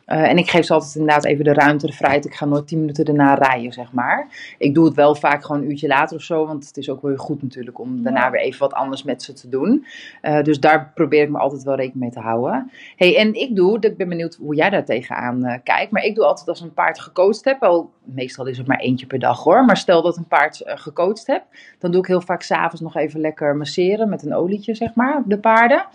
Eh, 0.06 0.30
en 0.30 0.38
ik 0.38 0.50
geef 0.50 0.64
ze 0.64 0.72
altijd 0.72 0.94
inderdaad 0.94 1.25
even 1.25 1.44
de 1.44 1.52
ruimte, 1.52 1.86
de 1.86 1.92
vrijheid. 1.92 2.25
Ik 2.25 2.34
ga 2.34 2.44
nooit 2.44 2.66
tien 2.68 2.80
minuten 2.80 3.04
erna 3.04 3.34
rijden, 3.34 3.72
zeg 3.72 3.92
maar. 3.92 4.26
Ik 4.58 4.75
doe 4.75 4.84
het 4.84 4.94
wel 4.94 5.14
vaak 5.14 5.44
gewoon 5.44 5.62
een 5.62 5.70
uurtje 5.70 5.86
later 5.86 6.16
of 6.16 6.22
zo. 6.22 6.46
Want 6.46 6.66
het 6.66 6.76
is 6.76 6.90
ook 6.90 7.02
wel 7.02 7.10
weer 7.10 7.20
goed 7.20 7.42
natuurlijk 7.42 7.78
om 7.78 8.02
daarna 8.02 8.25
Ja. 8.25 8.30
weer 8.30 8.40
even 8.40 8.60
wat 8.60 8.72
anders 8.72 9.02
met 9.02 9.22
ze 9.22 9.32
te 9.32 9.48
doen. 9.48 9.86
Eh, 10.20 10.42
dus 10.42 10.60
daar 10.60 10.90
probeer 10.94 11.22
ik 11.22 11.30
me 11.30 11.38
altijd 11.38 11.62
wel 11.62 11.75
rekening 11.75 12.00
mee 12.00 12.10
te 12.10 12.20
houden. 12.20 12.70
Hey, 12.96 13.16
en 13.16 13.34
ik 13.34 13.56
doe, 13.56 13.76
ik 13.80 13.96
ben 13.96 14.08
benieuwd 14.08 14.34
hoe 14.34 14.54
jij 14.54 14.70
daar 14.70 14.84
tegenaan 14.84 15.44
eh, 15.44 15.58
kijkt. 15.62 15.90
Maar 15.92 16.02
ik 16.04 16.14
doe 16.14 16.25
altijd 16.25 16.48
als 16.48 16.60
een 16.60 16.75
paard 16.75 17.00
gecoacht 17.00 17.44
heb. 17.44 17.84
Meestal 18.04 18.46
is 18.46 18.58
het 18.58 18.66
maar 18.66 18.78
eentje 18.78 19.06
per 19.06 19.18
dag 19.18 19.42
hoor. 19.42 19.64
Maar 19.64 19.76
stel 19.76 20.02
dat 20.02 20.16
een 20.16 20.26
paard 20.26 20.62
gecoacht 20.64 21.26
heb. 21.26 21.42
Dan 21.78 21.90
doe 21.90 22.00
ik 22.00 22.06
heel 22.06 22.20
vaak 22.20 22.42
s'avonds 22.42 22.80
nog 22.80 22.96
even 22.96 23.20
lekker 23.20 23.56
masseren 23.56 24.08
met 24.08 24.22
een 24.25 24.34
olietje, 24.34 24.75
zeg 24.75 24.94
maar, 24.94 25.16
op 25.16 25.25
de 25.26 25.38
paarden. 25.38 25.86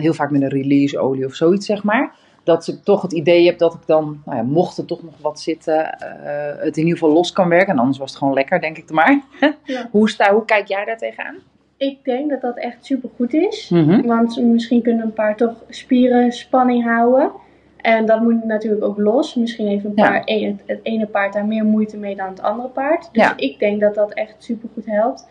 Heel 0.00 0.14
vaak 0.14 0.30
met 0.30 0.42
een 0.42 0.48
release 0.48 0.98
olie 0.98 1.24
of 1.26 1.34
zoiets, 1.34 1.66
zeg 1.66 1.82
maar 1.82 2.24
dat 2.46 2.66
ik 2.68 2.82
toch 2.84 3.02
het 3.02 3.12
idee 3.12 3.46
heb 3.46 3.58
dat 3.58 3.74
ik 3.74 3.80
dan, 3.86 4.22
nou 4.24 4.36
ja, 4.36 4.42
mocht 4.42 4.78
er 4.78 4.84
toch 4.84 5.02
nog 5.02 5.14
wat 5.20 5.40
zitten, 5.40 5.98
eh, 5.98 6.64
het 6.64 6.76
in 6.76 6.82
ieder 6.84 6.98
geval 6.98 7.14
los 7.14 7.32
kan 7.32 7.48
werken. 7.48 7.72
En 7.72 7.78
anders 7.78 7.98
was 7.98 8.10
het 8.10 8.18
gewoon 8.18 8.34
lekker, 8.34 8.60
denk 8.60 8.76
ik 8.78 8.86
dan 8.88 8.96
maar. 8.96 9.20
Ja. 9.64 9.88
hoe, 9.90 10.10
sta, 10.10 10.32
hoe 10.32 10.44
kijk 10.44 10.66
jij 10.68 10.84
daar 10.84 10.98
tegenaan? 10.98 11.34
Ik 11.76 12.04
denk 12.04 12.30
dat 12.30 12.40
dat 12.40 12.56
echt 12.56 12.84
super 12.84 13.08
goed 13.16 13.34
is. 13.34 13.68
Mhm. 13.68 14.06
Want 14.06 14.42
misschien 14.42 14.82
kunnen 14.82 15.04
een 15.04 15.12
paar 15.12 15.36
toch 15.36 15.64
spieren 15.68 16.32
spanning 16.32 16.84
houden. 16.84 17.30
En 17.76 18.06
dat 18.06 18.20
moet 18.20 18.44
natuurlijk 18.44 18.84
ook 18.84 18.98
los. 18.98 19.34
Misschien 19.34 19.66
heeft 19.66 19.84
een 19.84 19.92
Ja. 19.94 20.08
paar, 20.08 20.22
een- 20.24 20.60
het, 20.66 20.80
ene 20.82 21.06
paard 21.06 21.32
daar 21.32 21.46
meer 21.46 21.64
moeite 21.64 21.96
mee 21.96 22.16
dan 22.16 22.28
het 22.28 22.42
andere 22.42 22.68
paard. 22.68 23.08
Dus 23.12 23.22
Ja. 23.22 23.32
ik 23.36 23.58
denk 23.58 23.80
dat 23.80 23.94
dat 23.94 24.12
echt 24.12 24.34
super 24.38 24.68
goed 24.74 24.86
helpt. 24.86 25.28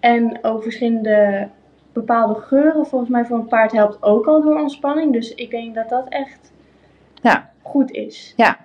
En 0.00 0.38
ook 0.42 0.62
verschillende 0.62 1.48
bepaalde 1.92 2.40
geuren 2.40 2.86
volgens 2.86 3.10
mij 3.10 3.24
voor 3.24 3.38
een 3.38 3.46
paard 3.46 3.72
helpt 3.72 4.02
ook 4.02 4.26
al 4.26 4.42
door 4.42 4.60
ontspanning. 4.60 5.12
Dus 5.12 5.34
ik 5.34 5.50
denk 5.50 5.74
dat 5.74 5.88
dat 5.88 6.06
echt 6.08 6.52
Ja. 7.22 7.50
goed 7.62 7.90
is. 7.90 8.32
Ja. 8.36 8.58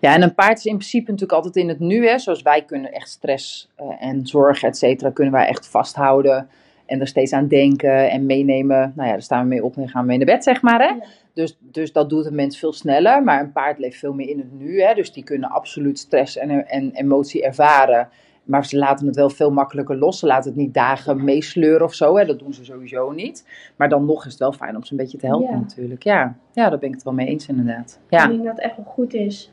ja, 0.00 0.14
en 0.14 0.22
een 0.22 0.34
paard 0.34 0.58
is 0.58 0.64
in 0.64 0.76
principe 0.76 1.10
natuurlijk 1.10 1.32
altijd 1.32 1.56
in 1.56 1.68
het 1.68 1.78
nu. 1.78 2.08
Hè. 2.08 2.18
Zoals 2.18 2.42
wij 2.42 2.62
kunnen 2.62 2.92
echt 2.92 3.08
stress 3.08 3.68
eh, 3.76 3.86
en 4.00 4.26
zorg, 4.26 4.62
et 4.62 4.76
cetera, 4.76 5.10
kunnen 5.10 5.32
wij 5.32 5.46
echt 5.46 5.68
vasthouden. 5.68 6.48
En 6.86 7.00
er 7.00 7.06
steeds 7.06 7.32
aan 7.32 7.48
denken 7.48 8.10
en 8.10 8.26
meenemen. 8.26 8.92
Nou 8.96 9.06
ja, 9.06 9.12
daar 9.12 9.22
staan 9.22 9.42
we 9.42 9.48
mee 9.48 9.64
op 9.64 9.76
en 9.76 9.88
gaan 9.88 10.00
we 10.02 10.06
mee 10.08 10.16
naar 10.16 10.26
bed, 10.26 10.44
zeg 10.44 10.62
maar. 10.62 10.80
Hè? 10.80 10.86
Ja. 10.86 11.04
Dus, 11.34 11.56
dus 11.60 11.92
dat 11.92 12.10
doet 12.10 12.26
een 12.26 12.34
mens 12.34 12.58
veel 12.58 12.72
sneller. 12.72 13.22
Maar 13.22 13.40
een 13.40 13.52
paard 13.52 13.78
leeft 13.78 13.98
veel 13.98 14.12
meer 14.12 14.28
in 14.28 14.38
het 14.38 14.52
nu. 14.52 14.80
Hè? 14.82 14.94
Dus 14.94 15.12
die 15.12 15.24
kunnen 15.24 15.50
absoluut 15.50 15.98
stress 15.98 16.36
en, 16.36 16.68
en 16.68 16.90
emotie 16.94 17.42
ervaren. 17.44 18.08
Maar 18.44 18.66
ze 18.66 18.78
laten 18.78 19.06
het 19.06 19.16
wel 19.16 19.30
veel 19.30 19.50
makkelijker 19.50 19.96
los. 19.96 20.18
Ze 20.18 20.26
laten 20.26 20.50
het 20.50 20.60
niet 20.60 20.74
dagen 20.74 21.24
meesleuren 21.24 21.86
of 21.86 21.94
zo. 21.94 22.16
Hè? 22.16 22.24
Dat 22.24 22.38
doen 22.38 22.54
ze 22.54 22.64
sowieso 22.64 23.10
niet. 23.10 23.46
Maar 23.76 23.88
dan 23.88 24.04
nog 24.04 24.24
is 24.24 24.30
het 24.30 24.40
wel 24.40 24.52
fijn 24.52 24.76
om 24.76 24.84
ze 24.84 24.92
een 24.92 24.98
beetje 24.98 25.18
te 25.18 25.26
helpen 25.26 25.50
Ja. 25.50 25.58
natuurlijk. 25.58 26.02
Ja. 26.02 26.36
ja, 26.52 26.68
daar 26.68 26.78
ben 26.78 26.88
ik 26.88 26.94
het 26.94 27.04
wel 27.04 27.12
mee 27.12 27.26
eens 27.26 27.48
inderdaad. 27.48 28.00
Ja. 28.08 28.24
Ik 28.24 28.30
denk 28.30 28.44
dat 28.44 28.56
het 28.56 28.64
echt 28.64 28.76
wel 28.76 28.84
goed 28.84 29.14
is. 29.14 29.52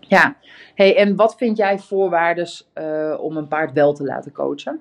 Ja, 0.00 0.36
hey, 0.74 0.96
en 0.96 1.16
wat 1.16 1.36
vind 1.36 1.56
jij 1.56 1.78
voorwaardes 1.78 2.68
eh, 2.72 3.18
om 3.20 3.36
een 3.36 3.48
paard 3.48 3.72
wel 3.72 3.92
te 3.92 4.04
laten 4.04 4.32
coachen? 4.32 4.80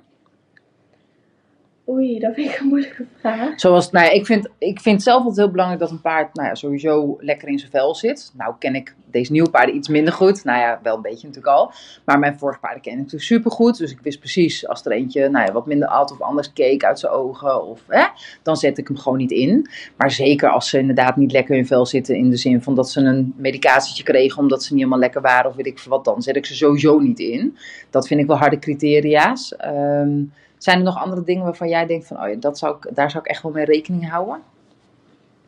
Oei, 1.90 2.20
dat 2.20 2.34
vind 2.34 2.50
ik 2.52 2.60
een 2.60 2.68
moeilijke 2.68 3.06
vraag. 3.20 3.60
Zoals, 3.60 3.92
nou 3.92 4.06
ja, 4.06 4.12
ik 4.12 4.26
vind, 4.26 4.50
ik 4.58 4.80
vind 4.80 5.04
zelf 5.04 5.18
altijd 5.18 5.38
heel 5.38 5.52
belangrijk 5.52 5.82
dat 5.82 5.92
een 5.92 6.02
paard 6.02 6.36
nou 6.36 6.48
ja, 6.48 6.56
sowieso 6.56 7.18
lekker 7.20 7.48
in 7.48 7.60
zijn 7.60 7.72
vel 7.72 7.96
zit. 7.96 8.34
Nou 8.38 8.56
ken 8.60 8.76
ik 8.76 8.96
deze 9.12 9.32
nieuwe 9.32 9.50
paarden 9.50 9.76
iets 9.76 9.88
minder 9.88 10.14
goed. 10.14 10.44
Nou 10.44 10.60
ja, 10.60 10.80
wel 10.84 10.96
een 10.96 11.02
beetje 11.02 11.28
natuurlijk 11.28 11.56
al. 11.56 11.72
Maar 12.06 12.20
mijn 12.20 12.38
vorige 12.40 12.60
paarden 12.60 12.82
ken 12.82 12.92
ik 12.92 12.98
natuurlijk 12.98 13.24
supergoed. 13.24 13.78
Dus 13.78 13.92
ik 13.92 14.00
wist 14.02 14.20
precies 14.20 14.68
als 14.68 14.86
er 14.86 14.92
eentje 14.92 15.30
nou 15.30 15.46
ja, 15.46 15.52
wat 15.52 15.66
minder 15.66 15.88
at 15.88 16.12
of 16.12 16.22
anders 16.22 16.54
keek 16.54 16.84
uit 16.84 17.00
zijn 17.00 17.12
ogen. 17.12 17.66
Of, 17.66 17.82
hè, 17.88 18.06
dan 18.42 18.58
zet 18.58 18.78
ik 18.78 18.88
hem 18.88 18.98
gewoon 18.98 19.18
niet 19.18 19.32
in. 19.32 19.70
Maar 19.98 20.12
zeker 20.12 20.50
als 20.50 20.70
ze 20.70 20.80
inderdaad 20.80 21.16
niet 21.16 21.32
lekker 21.32 21.56
in 21.56 21.68
vel 21.68 21.86
zitten. 21.86 22.16
In 22.16 22.30
de 22.30 22.38
zin 22.38 22.62
van 22.62 22.76
dat 22.76 22.90
ze 22.90 23.02
een 23.02 23.34
medicatietje 23.38 24.04
kregen 24.04 24.42
omdat 24.42 24.64
ze 24.64 24.70
niet 24.74 24.82
helemaal 24.82 25.02
lekker 25.02 25.22
waren. 25.22 25.50
Of 25.50 25.56
weet 25.56 25.66
ik 25.66 25.80
wat 25.80 26.06
dan. 26.06 26.22
Zet 26.22 26.36
ik 26.36 26.46
ze 26.46 26.56
sowieso 26.56 27.00
niet 27.00 27.20
in. 27.20 27.58
Dat 27.90 28.08
vind 28.08 28.20
ik 28.20 28.28
wel 28.28 28.38
harde 28.38 28.60
criteria's. 28.60 29.56
Ehm, 29.56 30.24
zijn 30.58 30.78
er 30.78 30.84
nog 30.84 30.98
andere 30.98 31.24
dingen 31.24 31.44
waarvan 31.44 31.70
jij 31.70 31.86
denkt 31.86 32.08
van, 32.08 32.22
oh 32.22 32.30
ja, 32.30 32.36
dat 32.36 32.58
zou 32.58 32.76
ik, 32.76 32.96
daar 32.96 33.12
zou 33.12 33.24
ik 33.24 33.30
echt 33.30 33.44
wel 33.44 33.52
mee 33.52 33.66
rekening 33.66 34.10
houden? 34.10 34.42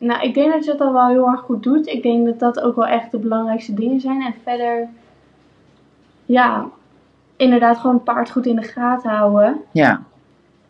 Nou, 0.00 0.22
ik 0.22 0.34
denk 0.34 0.52
dat 0.52 0.64
je 0.64 0.70
dat 0.70 0.80
al 0.80 0.92
wel 0.92 1.08
heel 1.08 1.28
erg 1.28 1.40
goed 1.40 1.62
doet. 1.62 1.86
Ik 1.86 2.02
denk 2.02 2.26
dat 2.26 2.38
dat 2.38 2.60
ook 2.60 2.76
wel 2.76 2.86
echt 2.86 3.10
de 3.10 3.18
belangrijkste 3.18 3.74
dingen 3.74 4.00
zijn. 4.00 4.22
En 4.22 4.34
verder, 4.44 4.88
ja, 6.26 6.68
inderdaad 7.36 7.78
gewoon 7.78 7.96
een 7.96 8.02
paard 8.02 8.30
goed 8.30 8.46
in 8.46 8.56
de 8.56 8.62
gaten 8.62 9.10
houden. 9.10 9.60
Ja, 9.72 10.02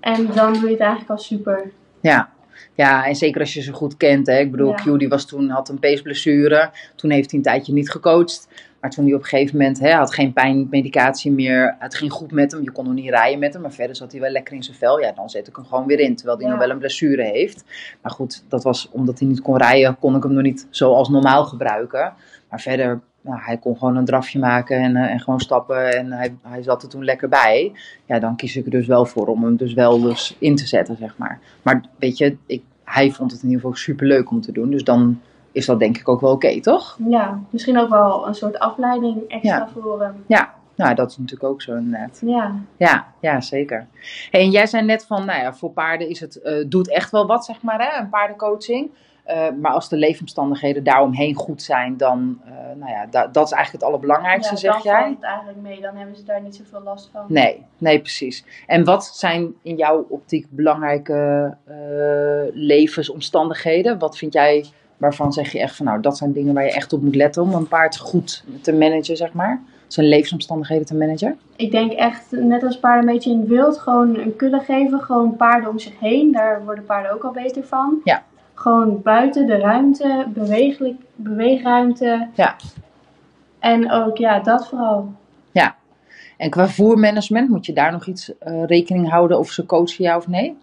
En 0.00 0.26
dan 0.34 0.52
doe 0.52 0.64
je 0.64 0.70
het 0.70 0.80
eigenlijk 0.80 1.10
al 1.10 1.18
super. 1.18 1.70
ja. 2.00 2.30
Ja, 2.74 3.06
en 3.06 3.16
zeker 3.16 3.40
als 3.40 3.54
je 3.54 3.62
ze 3.62 3.72
goed 3.72 3.96
kent. 3.96 4.26
Hè. 4.26 4.38
Ik 4.38 4.50
bedoel, 4.50 4.68
Ja. 4.68 4.74
Q 4.74 4.98
die 4.98 5.08
was 5.08 5.26
toen, 5.26 5.48
had 5.48 5.68
een 5.68 5.78
peesblessure. 5.78 6.70
Toen 6.96 7.10
heeft 7.10 7.30
hij 7.30 7.38
een 7.38 7.44
tijdje 7.44 7.72
niet 7.72 7.90
gecoacht. 7.90 8.48
Maar 8.80 8.90
toen 8.90 9.04
hij 9.04 9.14
op 9.14 9.20
een 9.20 9.26
gegeven 9.26 9.56
moment 9.56 9.78
hè, 9.80 9.92
had 9.92 10.14
geen 10.14 10.32
pijnmedicatie 10.32 11.32
meer. 11.32 11.76
Het 11.78 11.94
ging 11.94 12.12
goed 12.12 12.30
met 12.32 12.52
hem. 12.52 12.62
Je 12.62 12.70
kon 12.70 12.84
nog 12.84 12.94
niet 12.94 13.08
rijden 13.08 13.38
met 13.38 13.52
hem. 13.52 13.62
Maar 13.62 13.72
verder 13.72 13.96
zat 13.96 14.12
hij 14.12 14.20
wel 14.20 14.30
lekker 14.30 14.54
in 14.54 14.62
zijn 14.62 14.76
vel. 14.76 15.00
Ja, 15.00 15.12
dan 15.12 15.30
zet 15.30 15.48
ik 15.48 15.56
hem 15.56 15.64
gewoon 15.64 15.86
weer 15.86 16.00
in. 16.00 16.16
Terwijl 16.16 16.36
hij 16.38 16.46
Ja. 16.46 16.52
nog 16.52 16.62
wel 16.62 16.70
een 16.70 16.78
blessure 16.78 17.22
heeft. 17.22 17.64
Maar 18.02 18.12
goed, 18.12 18.44
dat 18.48 18.62
was 18.62 18.88
omdat 18.90 19.18
hij 19.18 19.28
niet 19.28 19.40
kon 19.40 19.56
rijden. 19.56 19.96
Kon 19.98 20.16
ik 20.16 20.22
hem 20.22 20.32
nog 20.32 20.42
niet 20.42 20.66
zoals 20.70 21.08
normaal 21.08 21.44
gebruiken. 21.44 22.12
Maar 22.50 22.60
verder, 22.60 23.00
nou, 23.20 23.40
hij 23.42 23.56
kon 23.58 23.76
gewoon 23.76 23.96
een 23.96 24.04
drafje 24.04 24.38
maken 24.38 24.78
en, 24.78 24.96
eh, 24.96 25.10
en 25.10 25.20
gewoon 25.20 25.40
stappen. 25.40 25.96
En 25.96 26.12
hij, 26.12 26.34
hij 26.42 26.62
zat 26.62 26.82
er 26.82 26.88
toen 26.88 27.04
lekker 27.04 27.28
bij. 27.28 27.72
Ja, 28.06 28.18
dan 28.18 28.36
kies 28.36 28.56
ik 28.56 28.64
er 28.64 28.70
dus 28.70 28.86
wel 28.86 29.04
voor 29.06 29.26
om 29.26 29.44
hem 29.44 29.56
dus 29.56 29.72
wel 29.74 30.00
dus 30.00 30.36
in 30.38 30.56
te 30.56 30.66
zetten, 30.66 30.96
zeg 30.96 31.16
maar. 31.18 31.40
Maar 31.62 31.80
weet 31.98 32.18
je, 32.18 32.36
ik, 32.46 32.62
hij 32.84 33.10
vond 33.10 33.30
het 33.32 33.42
in 33.42 33.48
ieder 33.48 33.62
geval 33.62 33.76
super 33.76 34.06
leuk 34.06 34.30
om 34.30 34.40
te 34.40 34.52
doen. 34.52 34.70
Dus 34.70 34.84
dan 34.84 35.20
is 35.52 35.66
dat 35.66 35.78
denk 35.78 35.98
ik 35.98 36.08
ook 36.08 36.20
wel 36.20 36.30
oké, 36.32 36.60
toch? 36.60 36.96
Ja, 37.08 37.40
misschien 37.50 37.78
ook 37.78 37.88
wel 37.88 38.26
een 38.26 38.34
soort 38.34 38.58
afleiding 38.58 39.22
extra 39.28 39.56
Ja. 39.58 39.68
voor 39.80 40.02
hem. 40.02 40.24
Ja, 40.26 40.54
nou 40.74 40.94
dat 40.94 41.10
is 41.10 41.16
natuurlijk 41.18 41.50
ook 41.50 41.62
zo 41.62 41.76
inderdaad. 41.76 42.20
Ja, 42.24 42.54
Ja, 42.76 43.06
ja 43.20 43.40
zeker. 43.40 43.86
Hey, 44.30 44.40
en 44.40 44.50
jij 44.50 44.66
zei 44.66 44.84
net 44.84 45.06
van, 45.06 45.24
nou 45.24 45.40
ja, 45.42 45.54
voor 45.54 45.70
paarden 45.70 46.08
is 46.08 46.20
het, 46.20 46.42
eh, 46.42 46.64
doet 46.66 46.90
echt 46.90 47.10
wel 47.10 47.26
wat, 47.26 47.44
zeg 47.44 47.62
maar, 47.62 47.80
hè, 47.90 48.00
een 48.00 48.08
paardencoaching. 48.08 48.90
Eh, 49.24 49.46
maar 49.60 49.72
als 49.72 49.88
de 49.88 49.96
leefomstandigheden 49.96 50.84
daaromheen 50.84 51.34
goed 51.34 51.62
zijn, 51.62 51.96
dan, 51.96 52.40
eh, 52.44 52.52
nou 52.76 52.90
ja, 52.90 53.06
da- 53.10 53.26
dat 53.26 53.44
is 53.46 53.52
eigenlijk 53.52 53.72
het 53.72 53.82
allerbelangrijkste, 53.82 54.52
ja 54.54 54.58
zeg 54.60 54.72
dan 54.72 54.82
jij? 54.82 55.00
valt 55.02 55.14
het 55.14 55.24
eigenlijk 55.24 55.58
mee. 55.60 55.80
Dan 55.80 55.96
hebben 55.96 56.16
ze 56.16 56.24
daar 56.24 56.42
niet 56.42 56.56
zoveel 56.56 56.80
last 56.82 57.08
van. 57.12 57.24
Nee, 57.28 57.64
nee, 57.78 57.98
precies. 58.00 58.44
En 58.66 58.84
wat 58.84 59.04
zijn 59.06 59.54
in 59.62 59.76
jouw 59.76 60.06
optiek 60.08 60.46
belangrijke 60.50 61.56
levensomstandigheden? 62.52 63.98
Wat 63.98 64.16
vind 64.18 64.32
jij, 64.32 64.64
waarvan 65.00 65.32
zeg 65.32 65.52
je 65.52 65.60
echt 65.60 65.76
van, 65.76 65.86
nou, 65.86 66.00
dat 66.00 66.16
zijn 66.16 66.32
dingen 66.32 66.54
waar 66.54 66.64
je 66.64 66.72
echt 66.72 66.92
op 66.92 67.02
moet 67.02 67.14
letten 67.14 67.42
om 67.42 67.54
een 67.54 67.68
paard 67.68 67.98
goed 67.98 68.44
te 68.60 68.72
managen, 68.72 69.16
zeg 69.16 69.32
maar? 69.32 69.62
Zijn 69.86 70.08
levensomstandigheden 70.08 70.86
te 70.86 70.96
managen? 70.96 71.38
Ik 71.56 71.70
denk 71.70 71.92
echt, 71.92 72.30
net 72.30 72.62
als 72.62 72.78
paarden 72.78 73.08
een 73.08 73.14
beetje 73.14 73.30
in 73.30 73.40
het 73.40 73.48
wild, 73.48 73.78
gewoon 73.78 74.16
een 74.16 74.36
kudde 74.36 74.60
geven. 74.60 75.00
Gewoon 75.00 75.36
paarden 75.36 75.70
om 75.70 75.78
zich 75.78 75.98
heen. 76.00 76.32
Daar 76.32 76.64
worden 76.64 76.84
paarden 76.84 77.12
ook 77.12 77.22
al 77.22 77.32
beter 77.32 77.64
van. 77.64 78.00
Ja. 78.04 78.22
Gewoon 78.54 79.02
buiten 79.02 79.46
de 79.46 79.58
ruimte, 79.58 80.26
bewegelijk, 80.28 81.00
beweegruimte. 81.14 82.28
Ja. 82.34 82.56
En 83.58 83.90
ook, 83.90 84.16
ja, 84.16 84.40
dat 84.40 84.68
vooral. 84.68 85.12
En 86.40 86.50
qua 86.50 86.68
voermanagement, 86.68 87.48
moet 87.48 87.66
je 87.66 87.72
daar 87.72 87.92
nog 87.92 88.06
iets 88.06 88.38
eh, 88.38 88.64
rekening 88.64 89.10
houden 89.10 89.38
of 89.38 89.50
ze 89.50 89.66
coachen 89.66 90.04
ja 90.04 90.16
of 90.16 90.28
nee? 90.28 90.56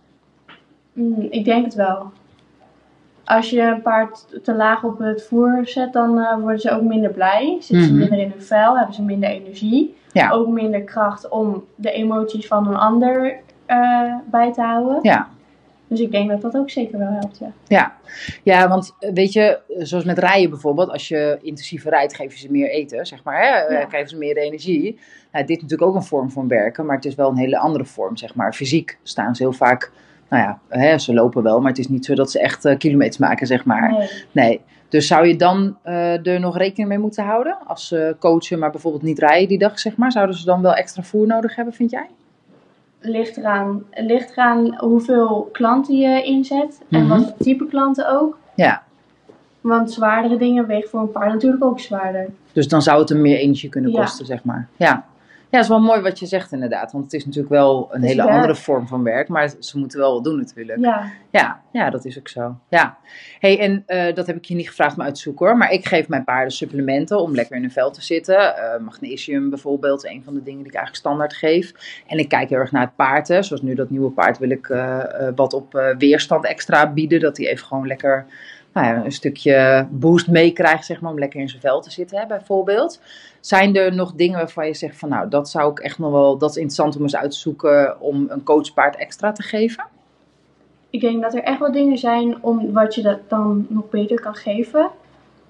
Mm, 0.94 1.27
ik 1.29 1.46
denk 1.46 1.65
het 1.65 1.74
wel. 1.74 2.12
Als 3.27 3.50
je 3.50 3.62
een 3.62 3.81
paard 3.81 4.43
te 4.43 4.53
laag 4.55 4.84
op 4.84 5.00
het 5.00 5.24
voer 5.24 5.60
zet, 5.63 5.93
dan 5.93 6.19
eh, 6.19 6.38
worden 6.39 6.60
ze 6.60 6.72
ook 6.72 6.81
minder 6.81 7.12
blij. 7.12 7.57
Zitten 7.60 7.86
ze 7.86 7.91
Mhm. 7.91 8.00
minder 8.00 8.19
in 8.19 8.29
hun 8.29 8.41
vel, 8.41 8.77
hebben 8.77 8.96
ze 8.96 9.03
minder 9.03 9.29
energie. 9.29 9.96
Ja. 10.12 10.29
Ook 10.31 10.48
minder 10.48 10.81
kracht 10.84 11.29
om 11.29 11.63
de 11.75 11.91
emoties 11.91 12.48
van 12.48 12.67
een 12.67 12.75
ander 12.77 13.39
eh, 13.65 14.15
bij 14.25 14.53
te 14.53 14.62
houden. 14.62 15.00
Ja. 15.01 15.27
Dus 15.88 16.00
ik 16.00 16.12
denk 16.12 16.29
dat 16.29 16.41
dat 16.41 16.57
ook 16.57 16.69
zeker 16.69 17.00
wel 17.00 17.12
helpt, 17.12 17.38
ja. 17.38 17.51
Ja. 17.67 17.96
ja, 18.43 18.67
want 18.67 18.96
eh, 19.00 19.13
weet 19.13 19.34
je, 19.34 19.60
zoals 19.77 20.03
met 20.03 20.17
rijden 20.17 20.50
bijvoorbeeld, 20.50 20.89
als 20.89 21.07
je 21.07 21.38
intensiever 21.41 21.89
rijdt, 21.89 22.17
je 22.17 22.38
ze 22.38 22.51
meer 22.51 22.69
eten, 22.69 23.05
zeg 23.05 23.24
maar. 23.24 23.41
Hè? 23.41 23.75
Ja. 23.75 23.86
Geef 23.89 24.10
ze 24.10 24.17
meer 24.17 24.38
energie. 24.38 25.00
Nou, 25.31 25.46
dit 25.46 25.55
is 25.55 25.62
natuurlijk 25.62 25.89
ook 25.89 25.96
een 25.96 26.03
vorm 26.03 26.31
van 26.31 26.48
werken, 26.48 26.86
maar 26.86 26.96
het 26.96 27.05
is 27.05 27.15
wel 27.15 27.29
een 27.29 27.38
hele 27.38 27.57
andere 27.57 27.86
vorm, 27.86 28.17
zeg 28.17 28.36
maar. 28.36 28.53
Fysiek 28.53 28.98
staan 29.03 29.36
ze 29.36 29.43
heel 29.43 29.53
vaak, 29.53 29.91
nou 30.29 30.43
ja, 30.43 30.60
hè, 30.67 30.98
ze 30.98 31.13
lopen 31.13 31.43
wel, 31.43 31.60
maar 31.60 31.69
het 31.69 31.79
is 31.79 31.88
niet 31.88 32.05
zo 32.05 32.15
dat 32.15 32.31
ze 32.31 32.39
echt 32.39 32.65
eh, 32.65 32.77
kilometers 32.77 33.17
maken, 33.17 33.48
zeg 33.48 33.65
maar. 33.65 33.91
Nee. 33.91 34.10
Nee. 34.31 34.62
Dus 34.89 35.07
zou 35.07 35.27
je 35.27 35.36
dan 35.36 35.77
eh, 35.81 36.27
er 36.27 36.39
nog 36.39 36.57
rekening 36.57 36.89
mee 36.89 36.98
moeten 37.00 37.24
houden? 37.24 37.57
Als 37.65 37.88
ze 37.88 38.15
coachen, 38.19 38.60
maar 38.60 38.72
bijvoorbeeld 38.72 39.03
niet 39.03 39.19
rijden 39.19 39.48
die 39.48 39.57
dag, 39.57 39.79
zeg 39.79 39.98
maar. 39.98 40.12
Zouden 40.12 40.36
ze 40.36 40.46
dan 40.46 40.62
wel 40.62 40.74
extra 40.74 41.03
voer 41.03 41.27
nodig 41.27 41.55
hebben, 41.55 41.74
vind 41.74 41.91
jij? 41.91 42.07
Ligt 43.00 43.38
eraan, 43.38 43.84
ligt 43.93 44.31
eraan 44.31 44.75
hoeveel 44.79 45.50
klanten 45.51 45.96
je 45.98 46.24
inzet 46.24 46.81
en 46.89 47.00
Mhm. 47.00 47.10
wat 47.10 47.24
voor 47.27 47.38
type 47.38 47.67
klanten 47.67 48.19
ook. 48.19 48.38
Ja. 48.55 48.81
Want 49.62 49.91
zwaardere 49.91 50.38
dingen 50.38 50.67
wegen 50.67 50.89
voor 50.89 51.00
een 51.00 51.12
paard 51.12 51.34
natuurlijk 51.34 51.63
ook 51.63 51.79
zwaarder. 51.79 52.27
Dus 52.53 52.67
dan 52.67 52.81
zou 52.81 53.00
het 53.00 53.10
hem 53.10 53.22
meer 53.22 53.38
energie 53.38 53.69
kunnen 53.69 53.91
Ja. 53.91 54.01
kosten, 54.01 54.25
zeg 54.25 54.43
maar. 54.43 54.67
Ja. 54.75 55.05
Ja, 55.50 55.60
is 55.60 55.68
wel 55.68 55.80
mooi 55.80 56.01
wat 56.01 56.20
je 56.20 56.25
zegt 56.25 56.51
inderdaad. 56.51 56.92
Want 56.92 57.04
het 57.04 57.13
is 57.13 57.25
natuurlijk 57.25 57.54
wel 57.54 57.88
een 57.92 58.01
hele 58.01 58.24
werk. 58.24 58.36
andere 58.36 58.56
vorm 58.56 58.88
van 58.88 59.04
werk. 59.04 59.27
Maar 59.27 59.54
ze 59.60 59.77
moeten 59.77 60.00
wel 60.00 60.13
wat 60.13 60.24
doen 60.24 60.38
natuurlijk. 60.38 60.80
Ja, 60.80 61.12
Ja, 61.32 61.62
ja 61.72 61.89
dat 61.89 62.06
is 62.06 62.20
ook 62.20 62.27
zo. 62.27 62.56
Ja. 62.70 62.98
hey, 63.39 63.60
en 63.60 63.84
eh, 63.86 64.16
dat 64.16 64.27
heb 64.27 64.36
ik 64.36 64.46
je 64.46 64.56
niet 64.56 64.68
gevraagd 64.68 64.98
om 64.98 65.04
uit 65.04 65.16
te 65.16 65.22
zoeken 65.22 65.46
hoor. 65.46 65.58
Maar 65.58 65.72
ik 65.72 65.86
geef 65.86 66.08
mijn 66.08 66.24
paarden 66.24 66.51
supplementen 66.51 67.20
om 67.20 67.36
lekker 67.36 67.56
in 67.56 67.62
hun 67.62 67.72
vel 67.72 67.92
te 67.92 68.01
zitten. 68.01 68.58
Eh, 68.58 68.80
magnesium 68.80 69.50
bijvoorbeeld 69.50 70.06
een 70.06 70.24
van 70.24 70.34
de 70.34 70.44
dingen 70.44 70.63
die 70.63 70.72
ik 70.72 70.77
eigenlijk 70.77 71.06
standaard 71.06 71.34
geef. 71.34 71.74
En 72.08 72.18
ik 72.18 72.30
kijk 72.30 72.50
heel 72.50 72.60
erg 72.60 72.72
naar 72.72 72.86
het 72.86 72.96
paard. 72.96 73.27
Hè. 73.27 73.42
Zoals 73.42 73.62
nu 73.62 73.75
dat 73.75 73.89
nieuwe 73.89 74.12
paard 74.12 74.38
wil 74.38 74.50
ik 74.50 74.70
eh, 74.70 75.04
wat 75.36 75.54
op 75.54 75.96
weerstand 75.98 76.46
extra 76.46 76.94
bieden. 76.94 77.20
Dat 77.20 77.38
hij 77.38 77.48
even 77.48 77.68
gewoon 77.68 77.88
lekker 77.88 78.25
nou 78.81 78.96
ja, 78.96 79.05
een 79.05 79.12
stukje 79.12 79.88
boost 79.91 80.27
meekrijgt, 80.27 80.86
zeg 80.86 81.01
maar, 81.01 81.12
om 81.12 81.19
lekker 81.19 81.39
in 81.39 81.50
zijn 81.50 81.62
vel 81.62 81.81
te 81.81 81.91
zitten, 81.91 82.17
hè, 82.17 82.25
bijvoorbeeld. 82.25 83.01
Zijn 83.39 83.75
er 83.75 83.96
nog 83.96 84.13
dingen 84.13 84.38
waarvan 84.38 84.67
je 84.67 84.74
zegt 84.74 84.98
van 84.98 85.10
nou, 85.10 85.29
dat 85.29 85.50
zou 85.50 85.72
ik 85.72 85.79
echt 85.79 86.00
nog 86.00 86.12
wel, 86.12 86.38
dat 86.38 86.50
is 86.50 86.55
interessant 86.55 86.96
om 86.96 87.01
eens 87.01 87.15
uit 87.15 87.31
te 87.31 87.38
zoeken 87.38 88.01
om 88.01 88.25
een 88.29 88.43
coachpaard 88.43 88.96
extra 88.96 89.31
te 89.31 89.43
geven? 89.43 89.86
ik 90.89 91.01
denk 91.01 91.22
dat 91.22 91.34
er 91.34 91.43
echt 91.43 91.60
wel 91.60 91.72
dingen 91.72 91.98
zijn 91.98 92.43
om 92.43 92.74
wat 92.74 92.96
je 92.96 93.01
dat 93.01 93.19
dan 93.27 93.65
nog 93.69 93.89
beter 93.89 94.22
kan 94.22 94.36
geven. 94.36 94.89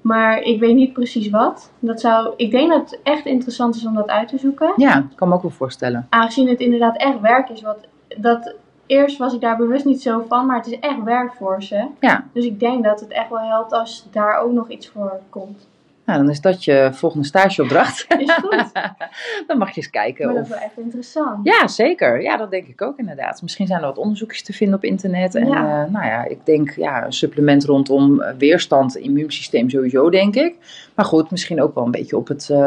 Maar 0.02 0.42
ik 0.42 0.60
weet 0.60 0.76
niet 0.76 0.94
precies 0.94 1.30
wat. 1.30 1.72
Dat 1.80 2.00
zou, 2.00 2.34
ik 2.38 2.52
denk 2.52 2.70
dat 2.70 2.90
het 2.90 3.00
echt 3.04 3.26
interessant 3.26 3.76
is 3.76 3.86
om 3.86 3.96
dat 3.96 4.08
uit 4.08 4.28
te 4.28 4.38
zoeken. 4.38 4.74
Ja, 4.76 4.98
ik 4.98 5.16
kan 5.16 5.28
me 5.28 5.36
ook 5.36 5.42
wel 5.42 5.52
voorstellen. 5.52 6.08
Aangezien 6.10 6.48
het 6.48 6.60
inderdaad 6.60 6.98
echt 6.98 7.20
werk 7.20 7.50
is. 7.50 7.62
Wat, 7.62 7.88
dat, 8.18 8.56
eerst 8.88 9.18
was 9.18 9.34
ik 9.34 9.42
daar 9.42 9.58
bewust 9.58 9.86
niet 9.86 10.02
zo 10.02 10.26
van, 10.28 10.46
maar 10.46 10.58
het 10.58 10.68
is 10.68 10.80
echt 10.80 11.04
werk 11.04 11.34
voor 11.34 11.64
ze. 11.64 11.86
Ja. 12.00 12.24
Dus 12.34 12.46
ik 12.46 12.60
denk 12.60 12.84
dat 12.84 13.00
het 13.00 13.10
echt 13.12 13.30
wel 13.30 13.48
helpt 13.48 13.72
als 13.74 14.08
daar 14.12 14.38
ook 14.40 14.52
nog 14.52 14.70
iets 14.70 14.88
voor 14.88 15.20
komt. 15.30 15.68
Nou, 16.06 16.20
dan 16.20 16.30
is 16.30 16.42
dat 16.42 16.64
je 16.64 16.90
volgende 16.94 17.26
stageopdracht. 17.26 18.06
Is 18.20 18.32
goed. 18.34 18.72
dan 19.48 19.58
mag 19.58 19.70
je 19.70 19.76
eens 19.76 19.90
kijken. 19.90 20.26
Maar 20.26 20.36
dat 20.36 20.46
is 20.46 20.50
Of... 20.52 20.56
wel 20.58 20.66
echt 20.68 20.78
interessant. 20.78 21.40
Ja, 21.44 21.68
zeker. 21.68 22.22
Ja, 22.22 22.38
dat 22.38 22.52
denk 22.52 22.68
ik 22.68 22.82
ook 22.82 22.98
inderdaad. 22.98 23.42
Misschien 23.42 23.68
zijn 23.68 23.80
er 23.80 23.86
wat 23.86 23.98
onderzoekjes 23.98 24.44
te 24.44 24.54
vinden 24.54 24.76
op 24.76 24.84
internet. 24.84 25.36
En 25.36 25.48
Ja. 25.48 25.84
eh, 25.84 25.92
nou 25.92 26.06
ja, 26.06 26.26
ik 26.26 26.46
denk 26.46 26.72
ja, 26.72 27.06
een 27.06 27.14
supplement 27.14 27.66
rondom 27.66 28.22
eh, 28.22 28.34
weerstand, 28.38 28.96
immuunsysteem 28.98 29.70
sowieso, 29.70 30.10
denk 30.10 30.36
ik. 30.36 30.56
Maar 30.96 31.06
goed, 31.06 31.32
misschien 31.32 31.62
ook 31.62 31.76
wel 31.76 31.86
een 31.86 31.92
beetje 31.92 32.18
op 32.18 32.28
het, 32.28 32.50
eh, 32.50 32.58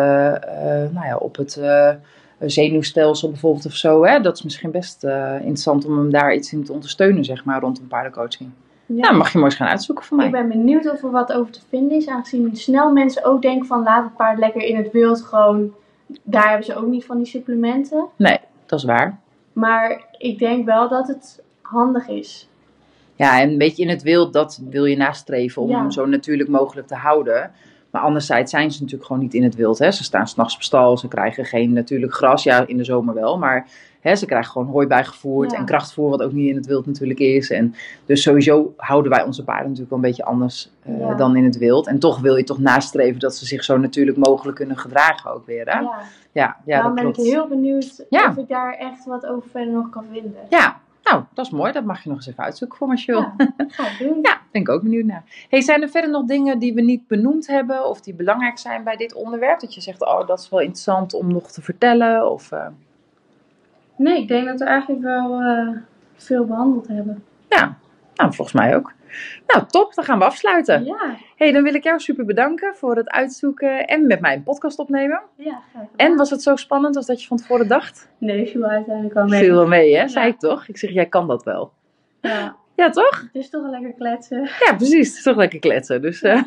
nou 0.91 1.07
ja, 1.07 1.17
op 1.17 1.37
het 1.37 1.61
zenuwstelsel 2.41 3.29
bijvoorbeeld 3.31 3.67
of 3.67 3.73
zo. 3.75 4.05
Hè? 4.05 4.21
Dat 4.21 4.37
is 4.37 4.43
misschien 4.43 4.71
best 4.71 5.05
eh, 5.05 5.35
interessant 5.35 5.85
om 5.85 5.99
hem 5.99 6.11
daar 6.11 6.35
iets 6.35 6.53
in 6.53 6.65
te 6.65 6.73
ondersteunen, 6.73 7.25
zeg 7.25 7.45
maar, 7.45 7.61
rondom 7.61 7.87
paardencoaching. 7.89 8.51
Ja. 8.87 9.01
Nou, 9.01 9.17
mag 9.17 9.33
je 9.33 9.39
maar 9.39 9.47
eens 9.47 9.57
gaan 9.57 9.69
uitzoeken 9.69 10.05
voor 10.05 10.17
mij. 10.17 10.27
Ik 10.27 10.33
ben 10.33 10.49
benieuwd 10.49 10.91
of 10.91 11.03
er 11.03 11.11
wat 11.11 11.33
over 11.33 11.53
te 11.53 11.61
vinden 11.69 11.97
is. 11.97 12.09
Aangezien 12.09 12.57
snel 12.57 12.93
mensen 12.93 13.25
ook 13.25 13.43
denken 13.43 13.67
van 13.67 13.83
laat 13.83 14.05
het 14.05 14.17
paard 14.17 14.39
lekker 14.39 14.63
in 14.63 14.77
het 14.77 14.93
wild 14.93 15.23
gewoon. 15.23 15.73
Daar 16.23 16.49
hebben 16.49 16.65
ze 16.67 16.77
ook 16.77 16.87
niet 16.87 17.05
van 17.05 17.17
die 17.17 17.27
supplementen. 17.27 18.07
Nee, 18.17 18.39
dat 18.67 18.79
is 18.79 18.85
waar. 18.85 19.19
Maar 19.53 20.05
ik 20.19 20.39
denk 20.39 20.65
wel 20.65 20.89
dat 20.89 21.09
het 21.09 21.43
handig 21.63 22.09
is. 22.09 22.49
Ja, 23.17 23.41
en 23.41 23.51
een 23.51 23.59
beetje 23.59 23.83
in 23.83 23.89
het 23.89 24.03
wild, 24.03 24.33
dat 24.33 24.61
wil 24.71 24.85
je 24.85 24.97
nastreven 24.97 25.63
om 25.63 25.69
Ja. 25.71 25.79
hem 25.79 25.91
zo 25.91 26.07
natuurlijk 26.07 26.49
mogelijk 26.49 26.87
te 26.87 26.95
houden. 26.95 27.51
Maar 27.91 28.03
anderzijds 28.03 28.51
zijn 28.51 28.71
ze 28.71 28.79
natuurlijk 28.81 29.07
gewoon 29.07 29.23
niet 29.23 29.35
in 29.35 29.43
het 29.43 29.55
wild. 29.55 29.79
Hè. 29.79 29.91
Ze 29.91 30.05
staan 30.05 30.27
s'nachts 30.29 30.55
op 30.55 30.63
stal, 30.63 30.99
ze 30.99 31.09
krijgen 31.09 31.45
geen 31.45 31.73
natuurlijk 31.73 32.15
gras. 32.15 32.43
Ja, 32.43 32.67
in 32.67 32.77
de 32.77 32.85
zomer 32.85 33.15
wel, 33.15 33.39
maar 33.39 33.67
hè, 34.01 34.17
ze 34.17 34.27
krijgen 34.27 34.53
gewoon 34.53 34.69
hooi 34.69 34.87
bijgevoerd 34.87 35.51
Ja. 35.51 35.57
en 35.59 35.65
krachtvoer, 35.65 36.11
wat 36.11 36.23
ook 36.23 36.33
niet 36.33 36.49
in 36.49 36.57
het 36.57 36.67
wild 36.67 36.87
natuurlijk 36.87 37.19
is. 37.19 37.51
En 37.51 37.75
dus 38.07 38.23
sowieso 38.23 38.75
houden 38.77 39.11
wij 39.13 39.23
onze 39.25 39.45
paarden 39.45 39.65
natuurlijk 39.65 39.91
wel 39.91 39.99
een 39.99 40.05
beetje 40.05 40.25
anders 40.25 40.71
eh, 40.83 40.99
Ja. 40.99 41.15
dan 41.15 41.37
in 41.37 41.45
het 41.45 41.59
wild. 41.59 41.87
En 41.87 41.99
toch 41.99 42.21
wil 42.21 42.37
je 42.37 42.45
toch 42.45 42.59
nastreven 42.59 43.21
dat 43.21 43.35
ze 43.37 43.47
zich 43.47 43.65
zo 43.65 43.77
natuurlijk 43.79 44.17
mogelijk 44.17 44.57
kunnen 44.57 44.79
gedragen 44.79 45.33
ook 45.33 45.47
weer. 45.47 45.65
Hè? 45.67 45.79
Ja, 45.81 45.99
Ja, 46.33 46.57
ja, 46.65 46.75
Daarom 46.75 46.95
dat 46.95 47.05
ben 47.05 47.13
klopt. 47.13 47.19
ik 47.29 47.33
heel 47.35 47.49
benieuwd 47.49 48.05
of 48.11 48.37
ik 48.37 48.49
daar 48.49 48.73
echt 48.73 49.05
wat 49.05 49.27
over 49.27 49.49
verder 49.51 49.73
nog 49.75 49.91
kan 49.91 50.05
vinden. 50.13 50.35
Ja, 50.49 50.81
nou, 51.11 51.25
dat 51.35 51.47
is 51.47 51.51
mooi. 51.53 51.73
Dat 51.73 51.85
mag 51.85 52.03
je 52.03 52.09
nog 52.09 52.19
eens 52.19 52.27
even 52.27 52.45
uitzoeken 52.45 52.79
voor 52.79 53.03
wil. 53.07 53.21
Ja. 53.21 53.35
Ja, 54.23 54.41
ben 54.53 54.63
ik 54.63 54.69
ook 54.69 54.83
benieuwd 54.83 55.05
naar. 55.05 55.25
Hey, 55.49 55.61
zijn 55.61 55.83
er 55.83 55.89
verder 55.89 56.11
nog 56.11 56.25
dingen 56.25 56.59
die 56.59 56.75
we 56.75 56.81
niet 56.81 57.07
benoemd 57.07 57.47
hebben 57.47 57.87
of 57.87 58.01
die 58.01 58.15
belangrijk 58.15 58.59
zijn 58.59 58.85
bij 58.85 58.97
dit 58.97 59.15
onderwerp? 59.15 59.61
Dat 59.61 59.75
je 59.75 59.81
zegt, 59.81 60.05
oh, 60.05 60.27
dat 60.27 60.39
is 60.39 60.49
wel 60.49 60.61
interessant 60.61 61.15
om 61.15 61.33
nog 61.33 61.51
te 61.51 61.63
vertellen? 61.63 62.31
Of, 62.31 62.53
eh, 62.53 62.67
Nee, 64.01 64.21
ik 64.21 64.29
denk 64.29 64.47
dat 64.47 64.59
we 64.59 64.65
eigenlijk 64.65 65.03
wel 65.03 65.41
eh, 65.41 65.69
veel 66.17 66.45
behandeld 66.45 66.89
hebben. 66.89 67.25
Ja, 67.49 67.77
nou, 68.15 68.35
volgens 68.35 68.53
mij 68.53 68.77
ook. 68.77 68.93
Nou, 69.47 69.67
top. 69.67 69.95
Dan 69.95 70.05
gaan 70.05 70.19
we 70.19 70.25
afsluiten. 70.25 70.85
Ja, 70.85 71.17
hey, 71.37 71.53
dan 71.53 71.63
wil 71.63 71.75
ik 71.75 71.85
jou 71.85 71.99
super 72.01 72.25
bedanken 72.25 72.75
voor 72.77 72.97
het 72.97 73.11
uitzoeken 73.11 73.87
en 73.87 74.07
met 74.07 74.21
mij 74.21 74.35
een 74.35 74.43
podcast 74.43 74.79
opnemen. 74.79 75.23
ja, 75.37 75.63
graag. 75.71 75.87
En 75.97 76.17
was 76.17 76.31
het 76.31 76.43
zo 76.43 76.57
spannend 76.57 76.97
als 76.97 77.07
dat 77.07 77.21
je 77.23 77.27
van 77.27 77.37
tevoren 77.37 77.69
dacht? 77.69 78.09
Nee, 78.19 78.47
viel 78.47 78.65
uiteindelijk 78.65 79.15
wel 79.15 79.27
mee. 79.27 79.45
Veel 79.45 79.55
wel 79.55 79.67
mee, 79.67 79.97
hè? 79.97 80.09
Zei 80.09 80.29
ik 80.29 80.39
toch? 80.39 80.69
Ik 80.69 80.79
zeg, 80.79 80.91
jij 80.91 81.07
kan 81.07 81.27
dat 81.27 81.45
wel. 81.45 81.73
Ja, 82.21 82.57
Ja, 82.81 82.91
toch? 82.91 83.21
het 83.21 83.43
is 83.43 83.51
toch 83.51 83.63
wel 83.63 83.71
lekker 83.71 83.93
kletsen. 83.93 84.49
Ja, 84.65 84.75
precies. 84.75 85.09
Het 85.09 85.17
is 85.17 85.23
toch 85.23 85.37
lekker 85.37 85.59
kletsen. 85.59 86.03
Dus, 86.03 86.23
eh, 86.23 86.43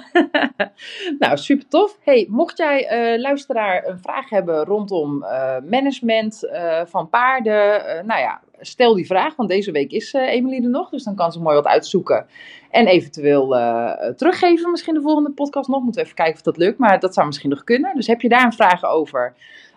nou, 1.19 1.38
super 1.38 1.67
tof. 1.67 1.98
Hey, 2.02 2.28
mocht 2.30 2.58
jij, 2.58 2.88
eh, 2.88 3.19
luisteraar, 3.19 3.86
een 3.88 4.00
vraag 4.00 4.30
hebben 4.30 4.65
rondom 4.65 5.24
eh, 5.24 5.56
management 5.69 6.50
van 6.86 7.10
paarden, 7.10 7.82
nou 8.06 8.19
ja, 8.19 8.41
stel 8.60 8.93
die 8.93 9.06
vraag, 9.06 9.36
want 9.36 9.50
deze 9.50 9.72
week 9.72 9.91
is 9.91 10.13
Emily 10.13 10.63
er 10.63 10.69
nog, 10.69 10.89
dus 10.89 11.04
dan 11.04 11.15
kan 11.15 11.32
ze 11.32 11.41
mooi 11.41 11.56
wat 11.56 11.65
uitzoeken 11.65 12.26
en 12.69 12.88
eventueel 12.88 13.48
teruggeven. 14.15 14.72
Misschien 14.72 14.93
de 14.93 15.02
volgende 15.02 15.32
podcast 15.32 15.69
nog. 15.69 15.84
Moeten 15.84 16.02
we 16.02 16.06
even 16.06 16.15
kijken 16.15 16.36
of 16.36 16.41
dat 16.41 16.58
lukt, 16.58 16.78
maar 16.78 17.00
dat 17.00 17.13
zou 17.13 17.26
misschien 17.28 17.50
nog 17.50 17.63
kunnen. 17.63 17.96
Dus 17.96 18.08
heb 18.08 18.22
je 18.22 18.30
daar 18.30 18.46
een 18.46 18.54
vraag 18.54 18.84
over? 18.84 19.34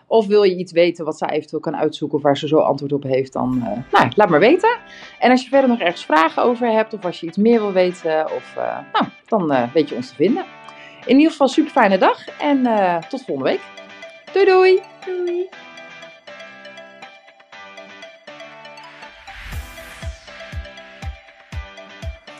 Of 0.07 0.27
wil 0.27 0.43
je 0.43 0.55
iets 0.55 0.71
weten 0.71 1.05
wat 1.05 1.17
zij 1.17 1.29
eventueel 1.29 1.61
kan 1.61 1.75
uitzoeken 1.75 2.17
of 2.17 2.23
waar 2.23 2.37
ze 2.37 2.47
zo 2.47 2.57
antwoord 2.57 2.93
op 2.93 3.03
heeft, 3.03 3.33
dan 3.33 3.61
eh, 3.65 3.91
nou, 3.91 4.11
laat 4.15 4.29
maar 4.29 4.39
weten. 4.39 4.77
En 5.19 5.31
als 5.31 5.43
je 5.43 5.49
verder 5.49 5.69
nog 5.69 5.79
ergens 5.79 6.05
vragen 6.05 6.43
over 6.43 6.67
hebt 6.71 6.93
of 6.93 7.05
als 7.05 7.19
je 7.19 7.27
iets 7.27 7.37
meer 7.37 7.59
wil 7.59 7.71
weten, 7.71 8.31
of, 8.31 8.55
eh, 8.55 8.77
nou, 8.93 9.05
dan 9.25 9.51
eh, 9.51 9.73
weet 9.73 9.89
je 9.89 9.95
ons 9.95 10.09
te 10.09 10.15
vinden. 10.15 10.45
In 11.05 11.15
ieder 11.15 11.31
geval 11.31 11.47
super 11.47 11.71
fijne 11.71 11.97
dag 11.97 12.27
en 12.39 12.65
eh, 12.65 12.97
tot 12.97 13.23
volgende 13.25 13.49
week. 13.49 13.61
Doei 14.33 14.45
doei! 14.45 14.81
Doei! 15.05 15.49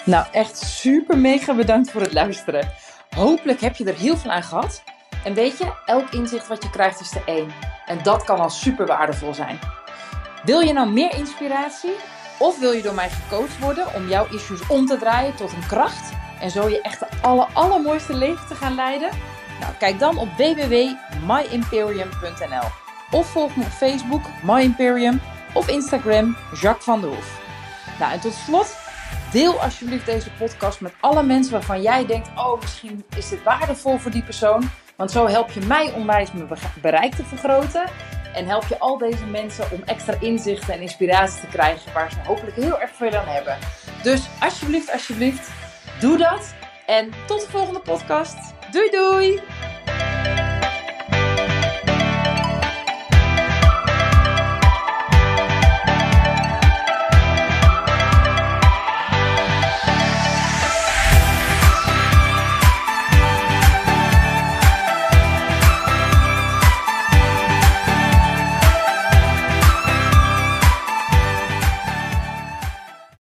Nou, 0.06 0.26
echt 0.32 0.58
super 0.58 1.18
mega 1.18 1.56
bedankt 1.56 1.92
voor 1.92 2.02
het 2.02 2.14
luisteren. 2.14 2.70
Hopelijk 3.16 3.60
heb 3.60 3.76
je 3.76 3.86
er 3.86 3.98
heel 3.98 4.18
veel 4.18 4.32
aan 4.32 4.44
gehad. 4.44 4.84
En 5.24 5.34
weet 5.34 5.58
je, 5.58 5.72
elk 5.86 6.10
inzicht 6.10 6.48
wat 6.48 6.64
je 6.64 6.70
krijgt 6.70 7.00
is 7.00 7.16
er 7.16 7.22
één. 7.26 7.52
En 7.86 8.00
dat 8.04 8.24
kan 8.24 8.40
al 8.40 8.50
super 8.50 8.86
waardevol 8.86 9.34
zijn. 9.34 9.60
Wil 10.44 10.60
je 10.60 10.74
nou 10.74 10.90
meer 10.90 11.14
inspiratie? 11.14 11.94
Of 12.40 12.60
wil 12.60 12.72
je 12.72 12.82
door 12.82 12.94
mij 12.94 13.10
gecoacht 13.10 13.60
worden 13.60 13.94
om 13.94 14.08
jouw 14.08 14.28
issues 14.32 14.68
om 14.68 14.86
te 14.86 14.98
draaien 14.98 15.36
tot 15.36 15.52
een 15.52 15.68
kracht? 15.68 16.12
En 16.40 16.52
zo 16.52 16.70
je 16.70 16.82
echt 16.82 17.00
de 17.00 17.08
aller, 17.22 17.48
allermooiste 17.54 18.14
leven 18.14 18.48
te 18.48 18.56
gaan 18.56 18.76
leiden? 18.76 19.10
Nou, 19.60 19.74
kijk 19.80 20.00
dan 20.00 20.18
op 20.18 20.28
www.myimperium.nl 20.38 22.68
Of 23.12 23.28
volg 23.28 23.56
me 23.56 23.64
op 23.64 23.70
Facebook, 23.70 24.22
My 24.44 24.62
Imperium, 24.62 25.22
of 25.54 25.68
Instagram, 25.68 26.38
Jacques 26.62 26.84
van 26.84 27.02
der 27.02 27.10
Hoef. 27.10 27.40
Nou, 28.00 28.12
en 28.12 28.20
tot 28.20 28.34
slot, 28.34 28.78
deel 29.32 29.62
alsjeblieft 29.62 30.06
deze 30.06 30.32
podcast 30.32 30.82
met 30.82 30.94
alle 31.00 31.24
mensen 31.24 31.52
waarvan 31.52 31.82
jij 31.82 32.06
denkt: 32.06 32.30
oh, 32.36 32.62
misschien 32.62 33.06
is 33.16 33.30
dit 33.30 33.44
waardevol 33.44 33.98
voor 33.98 34.12
die 34.12 34.24
persoon. 34.24 34.70
Want 34.98 35.12
zo 35.12 35.28
help 35.28 35.52
je 35.52 35.60
mij 35.66 35.94
onwijs 35.94 36.32
mijn 36.32 36.48
be- 36.48 36.56
bereik 36.82 37.14
te 37.16 37.24
vergroten. 37.24 37.90
En 38.34 38.46
help 38.46 38.66
je 38.68 38.80
al 38.80 38.98
deze 38.98 39.26
mensen 39.26 39.72
om 39.72 39.82
extra 39.86 40.14
inzichten 40.20 40.74
en 40.74 40.82
inspiratie 40.82 41.40
te 41.42 41.48
krijgen 41.48 41.94
waar 41.94 42.12
ze 42.12 42.18
hopelijk 42.26 42.56
heel 42.56 42.80
erg 42.82 42.92
veel 42.94 43.16
aan 43.16 43.28
hebben. 43.28 43.58
Dus 44.04 44.28
alsjeblieft, 44.40 44.92
alsjeblieft, 44.92 45.50
Doe 46.00 46.18
dat 46.18 46.54
en 46.86 47.12
tot 47.28 47.42
de 47.42 47.48
volgende 47.50 47.80
podcast. 47.80 48.38
Doei 48.72 48.90
doei! 48.90 49.42